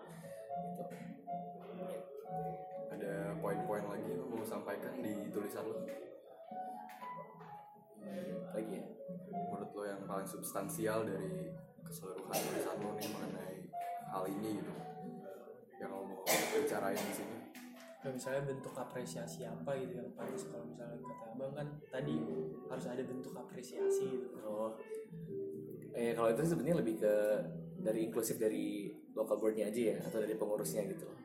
[2.94, 5.82] Ada poin-poin lagi yang mau sampaikan di tulisan lo.
[8.54, 8.86] Lagi ya
[9.36, 11.52] Menurut lo yang paling substansial dari
[11.84, 13.56] keseluruhan tulisan lo nih mengenai
[14.10, 14.74] hal ini gitu.
[15.76, 17.36] Yang lo mau bicarain di sini.
[18.00, 22.16] Kayak misalnya bentuk apresiasi apa gitu yang pantas kalau misalnya kata abang kan tadi
[22.70, 24.78] harus ada bentuk apresiasi gitu Oh,
[25.90, 27.14] eh kalau itu sebenarnya lebih ke
[27.82, 31.18] dari inklusif dari local boardnya aja ya atau dari pengurusnya gitu loh.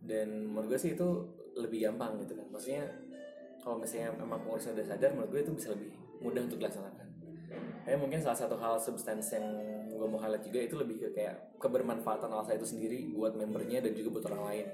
[0.00, 1.08] Dan menurut gue sih itu
[1.54, 2.46] lebih gampang gitu kan.
[2.50, 2.84] Maksudnya
[3.60, 7.06] kalau misalnya memang pengurusnya udah sadar, menurut gue itu bisa lebih mudah untuk dilaksanakan.
[7.84, 9.46] Kayak mungkin salah satu hal substance yang
[9.90, 13.92] gue mau highlight juga itu lebih ke kayak kebermanfaatan Alsa itu sendiri buat membernya dan
[13.92, 14.66] juga buat orang lain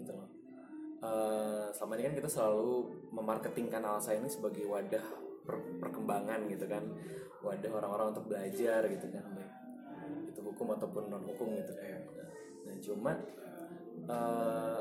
[0.00, 0.28] gitu loh.
[1.02, 2.76] Eh, selama ini kan kita selalu
[3.12, 5.04] memarketingkan Alsa ini sebagai wadah
[5.42, 6.84] per- perkembangan gitu kan,
[7.42, 9.52] wadah orang-orang untuk belajar gitu kan, baik
[10.38, 12.00] itu hukum ataupun non hukum gitu kan.
[12.62, 13.12] Nah cuma
[14.06, 14.80] eh,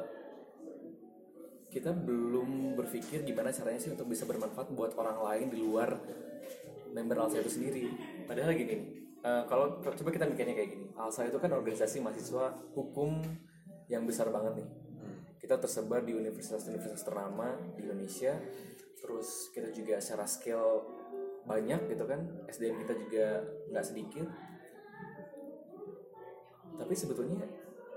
[1.78, 5.94] kita belum berpikir gimana caranya sih untuk bisa bermanfaat buat orang lain di luar
[6.90, 7.86] member Alsa itu sendiri.
[8.26, 8.82] Padahal gini, nih,
[9.22, 13.22] eh, kalau coba kita mikirnya kayak gini, Alsa itu kan organisasi mahasiswa hukum
[13.86, 14.70] yang besar banget nih.
[15.38, 18.34] Kita tersebar di universitas-universitas ternama di Indonesia,
[18.98, 20.82] terus kita juga secara scale
[21.46, 23.26] banyak gitu kan, SDM kita juga
[23.70, 24.28] nggak sedikit.
[26.74, 27.46] Tapi sebetulnya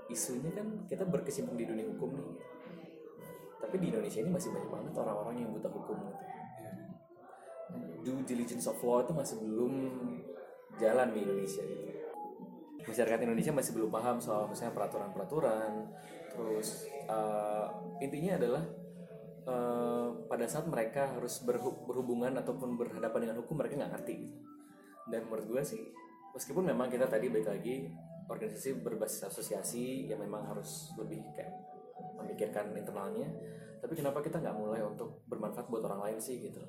[0.07, 2.50] isunya kan kita berkecimpung di dunia hukum nih.
[3.61, 6.41] Tapi di Indonesia ini masih banyak banget orang-orang yang buta hukum gitu
[8.01, 9.73] due diligence of law itu masih belum
[10.81, 11.85] jalan di Indonesia gitu.
[12.81, 15.71] Masyarakat Indonesia masih belum paham soal misalnya peraturan-peraturan.
[16.33, 17.67] Terus eh,
[18.01, 18.63] intinya adalah
[19.45, 24.37] eh, pada saat mereka harus berhu- berhubungan ataupun berhadapan dengan hukum mereka nggak ngerti gitu.
[25.05, 25.81] Dan menurut gue sih
[26.33, 27.85] meskipun memang kita tadi balik lagi
[28.31, 31.51] organisasi berbasis asosiasi yang memang harus lebih kayak
[32.19, 33.29] memikirkan internalnya
[33.81, 36.61] tapi kenapa kita nggak mulai untuk bermanfaat buat orang lain sih gitu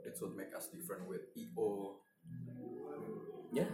[0.00, 2.02] That's what make us different with EO.
[3.54, 3.66] ya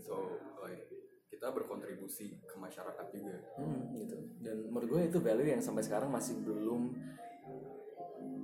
[0.00, 0.88] So like
[1.28, 3.36] kita berkontribusi ke masyarakat juga.
[3.60, 4.16] Hmm, gitu.
[4.40, 6.96] Dan menurut gue itu value yang sampai sekarang masih belum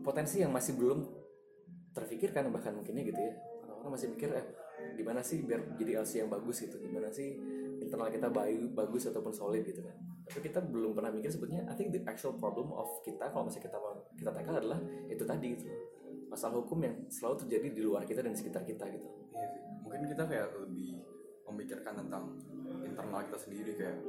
[0.05, 1.09] potensi yang masih belum
[1.97, 3.35] terfikirkan bahkan mungkinnya gitu ya.
[3.85, 4.47] Orang-orang masih mikir eh
[4.97, 6.81] gimana sih biar jadi LC yang bagus gitu.
[6.81, 7.37] Gimana sih
[7.85, 9.93] internal kita baik bagus ataupun solid gitu kan.
[10.25, 13.69] Tapi kita belum pernah mikir sebetulnya I think the actual problem of kita kalau misalnya
[13.69, 14.81] kita mau kita tackle adalah
[15.13, 15.69] itu tadi gitu.
[16.33, 19.05] Masalah hukum yang selalu terjadi di luar kita dan di sekitar kita gitu.
[19.37, 19.61] Iya sih.
[19.85, 21.05] Mungkin kita kayak lebih
[21.45, 22.25] memikirkan tentang
[22.81, 24.01] internal kita sendiri kayak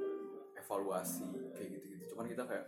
[0.55, 2.15] evaluasi kayak gitu-gitu.
[2.15, 2.63] Cuman kita kayak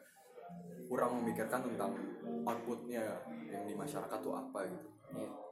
[0.92, 1.96] kurang memikirkan tentang
[2.44, 3.16] outputnya
[3.48, 4.88] yang di masyarakat tuh apa gitu.
[5.16, 5.47] Iya.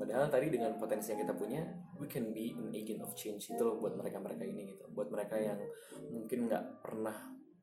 [0.00, 1.60] Padahal tadi dengan potensi yang kita punya
[2.00, 3.52] we can be an agent of change.
[3.52, 4.88] Itu loh buat mereka mereka ini gitu.
[4.96, 5.60] Buat mereka yang
[6.08, 7.16] mungkin nggak pernah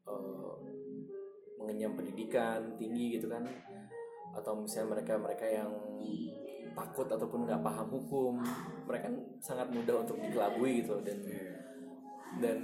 [0.05, 0.55] eh,
[1.57, 3.43] mengenyam pendidikan tinggi gitu kan.
[4.37, 5.73] Atau misalnya mereka mereka yang
[6.77, 8.33] takut ataupun nggak paham hukum.
[8.85, 11.03] Mereka kan sangat mudah untuk dikelabui gitu loh.
[11.03, 11.19] dan
[12.37, 12.57] dan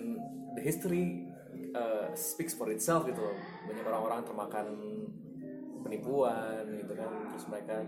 [0.54, 1.26] the history
[1.74, 3.34] uh, speaks for itself gitu loh.
[3.66, 4.68] Banyak orang-orang termakan
[5.82, 7.10] penipuan gitu kan.
[7.34, 7.82] Terus mereka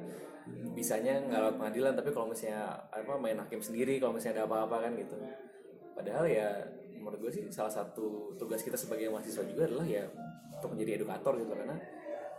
[0.77, 4.89] bisanya nggak lewat pengadilan tapi kalau misalnya apa main hakim sendiri kalau misalnya ada apa-apa
[4.89, 5.17] kan gitu
[5.97, 6.47] padahal ya
[7.01, 10.05] menurut gue sih salah satu tugas kita sebagai mahasiswa juga adalah ya
[10.53, 11.77] untuk menjadi edukator gitu karena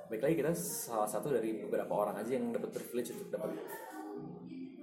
[0.07, 3.50] baik lagi kita salah satu dari beberapa orang aja yang dapat privilege untuk dapat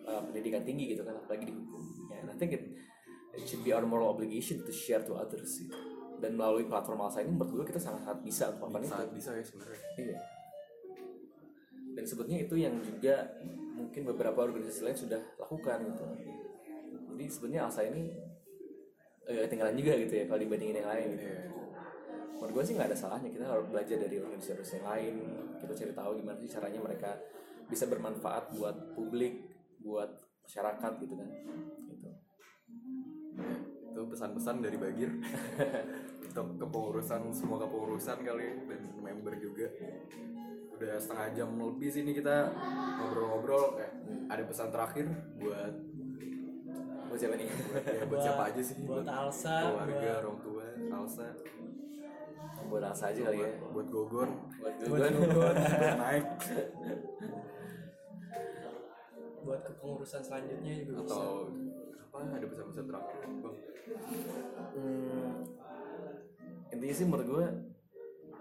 [0.04, 2.64] uh, pendidikan tinggi gitu kan apalagi di hukum ya and I think it,
[3.40, 5.76] it should be our moral obligation to share to others gitu.
[6.20, 9.30] dan melalui platform Alsa ini menurut gue kita sangat-sangat bisa untuk melakukan itu sangat bisa
[9.32, 10.18] ya sebenarnya Iya.
[11.94, 13.30] Dan sebetulnya itu yang juga
[13.78, 16.06] mungkin beberapa organisasi lain sudah lakukan gitu.
[17.14, 18.10] Jadi sebenarnya Alsa ini
[19.30, 21.08] eh, ketinggalan juga gitu ya kalau dibandingin yang lain.
[21.14, 21.26] Gitu.
[21.30, 21.42] Iya.
[22.34, 25.14] Menurut gue sih nggak ada salahnya kita harus belajar dari organisasi yang lain.
[25.62, 27.12] Kita cari tahu gimana sih caranya mereka
[27.70, 29.48] bisa bermanfaat buat publik,
[29.80, 30.10] buat
[30.44, 31.30] masyarakat gitu kan.
[31.88, 32.10] Gitu.
[33.94, 35.10] itu pesan-pesan dari Bagir
[36.26, 39.70] untuk kepengurusan semua kepengurusan kali dan member juga
[40.74, 42.50] udah setengah jam lebih sini kita
[43.00, 43.94] ngobrol-ngobrol kayak
[44.30, 45.06] ada pesan terakhir
[45.38, 45.74] buat
[47.14, 47.46] Buat siapa nih?
[48.02, 48.76] ya buat siapa aja sih.
[48.90, 49.56] buat Alsa.
[49.70, 50.66] keluarga buat orang tua
[50.98, 51.28] Alsa.
[52.74, 53.50] Buat Alsa aja kali ya.
[53.70, 54.30] buat Gogor.
[54.34, 56.26] Buat buat Gogor, buat naik
[59.44, 61.14] buat kepengurusan selanjutnya juga bisa.
[61.22, 61.36] Atau
[62.02, 63.56] apa ada pesan-pesan terakhir bang?
[64.74, 65.32] Hmm,
[66.74, 67.46] intinya sih menurut gue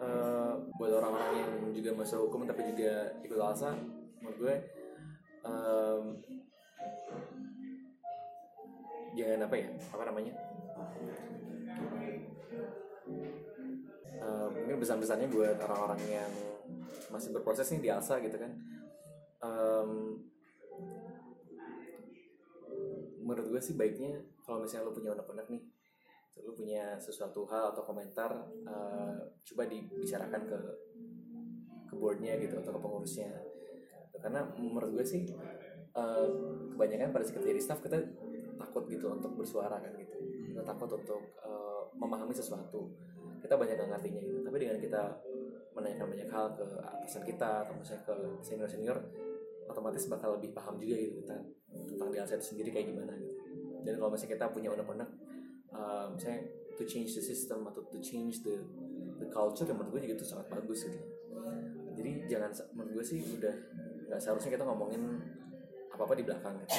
[0.02, 3.70] eh, buat orang-orang yang juga masuk hukum tapi juga ikut alsa
[4.18, 4.54] menurut gue
[5.46, 6.04] em,
[9.12, 10.32] jangan apa ya apa namanya?
[14.22, 16.30] Eh, mungkin pesan-pesannya buat orang-orang yang
[17.10, 18.52] masih berproses nih di alsa gitu kan.
[19.42, 19.90] Em,
[23.22, 25.62] menurut gue sih baiknya kalau misalnya lo punya unek-unek nih
[26.40, 28.32] lo punya sesuatu hal atau komentar
[28.64, 29.16] eh,
[29.52, 30.58] coba dibicarakan ke
[31.92, 33.28] ke boardnya gitu atau ke pengurusnya.
[34.16, 35.28] Karena menurut gue sih
[35.92, 36.26] eh,
[36.72, 38.00] kebanyakan pada jadi staff kita
[38.56, 40.16] takut gitu untuk bersuara kan gitu.
[40.52, 42.88] Kita takut untuk eh, memahami sesuatu.
[43.42, 44.38] Kita banyak nggak ngertinya gitu.
[44.40, 45.02] Tapi dengan kita
[45.72, 48.14] menanyakan banyak hal ke atasan kita atau misalnya ke
[48.44, 48.98] senior senior
[49.64, 51.36] otomatis bakal lebih paham juga gitu kita
[51.72, 53.32] tentang itu sendiri kayak gimana gitu.
[53.82, 55.10] Dan kalau misalnya kita punya unek-unek
[55.72, 58.56] uh, misalnya to change the system atau to change the
[59.20, 61.00] the culture yang menurut gue juga itu sangat bagus gitu.
[61.92, 63.54] Jadi jangan menurut gue sih udah
[64.08, 65.02] nggak seharusnya kita ngomongin
[65.92, 66.76] apa apa di belakang gitu.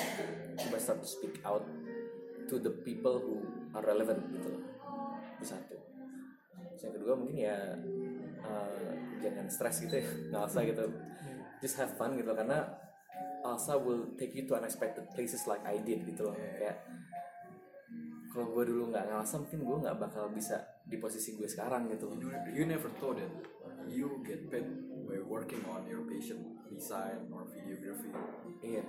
[0.66, 1.64] Cuma start to speak out
[2.50, 3.46] to the people who
[3.78, 4.64] are relevant gitu loh.
[5.40, 5.78] Itu satu.
[6.74, 7.58] Terus yang kedua mungkin ya
[8.44, 8.92] uh,
[9.22, 10.86] jangan stres gitu ya nggak usah gitu.
[11.62, 12.66] Just have fun gitu karena
[13.44, 16.36] Alsa will take you to unexpected places like I did gitu loh.
[16.36, 16.80] Kayak
[18.34, 20.58] kalau gue dulu nggak ngalasa mungkin gue nggak bakal bisa
[20.90, 22.10] di posisi gue sekarang gitu.
[22.18, 23.30] You, you never thought that
[23.86, 24.66] you get paid
[25.06, 26.42] by working on your patient
[26.74, 28.10] design or videography
[28.66, 28.82] iya.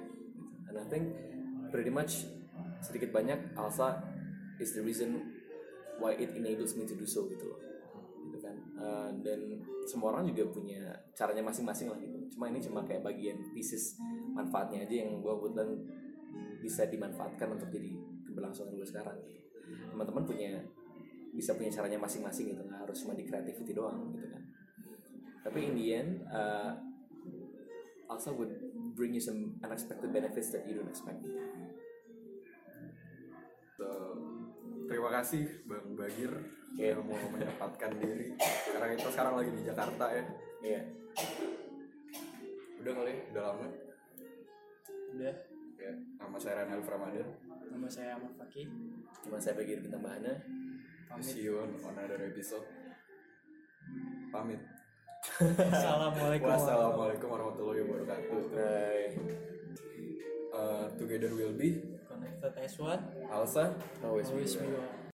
[0.70, 1.12] And I think
[1.68, 2.24] pretty much
[2.80, 4.00] sedikit banyak Alsa
[4.56, 5.20] is the reason
[6.00, 7.60] why it enables me to do so gitu loh.
[8.24, 8.56] Gitu kan.
[8.80, 12.16] Uh, dan semua orang juga punya caranya masing-masing lah gitu.
[12.38, 14.00] Cuma ini cuma kayak bagian pieces
[14.32, 15.70] manfaatnya aja yang gue kebetulan
[16.64, 17.92] bisa dimanfaatkan untuk jadi
[18.34, 19.38] keberlangsungan gue sekarang gitu.
[19.94, 20.50] teman-teman punya
[21.30, 24.42] bisa punya caranya masing-masing gitu nggak harus cuma di creativity doang gitu kan.
[25.46, 26.74] Tapi in the end uh,
[28.10, 28.54] also would
[28.98, 31.22] bring you some unexpected benefits that you don't expect.
[33.74, 33.86] So,
[34.86, 36.78] terima kasih Bang Bagir Oke.
[36.78, 38.38] yang mau menyempatkan diri.
[38.70, 40.24] Karena kita sekarang lagi di Jakarta ya.
[40.62, 40.80] Iya.
[42.78, 43.18] Udah kali ya?
[43.34, 43.66] udah lama?
[45.18, 45.34] Udah.
[45.74, 47.28] Ya nama saya Ranel Ramadan
[47.74, 48.70] nama saya Ahmad Fakih.
[49.26, 50.38] Cuma saya bagi bintang bahana
[51.10, 51.26] pamit.
[51.26, 52.62] See you on another episode.
[54.30, 54.62] Pamit.
[55.42, 58.40] Assalamualaikum wassalamualaikum warahmatullahi wabarakatuh.
[58.54, 59.10] Bye.
[60.54, 63.74] Uh, together will be connected as one Alsa.
[64.06, 64.94] Always always be one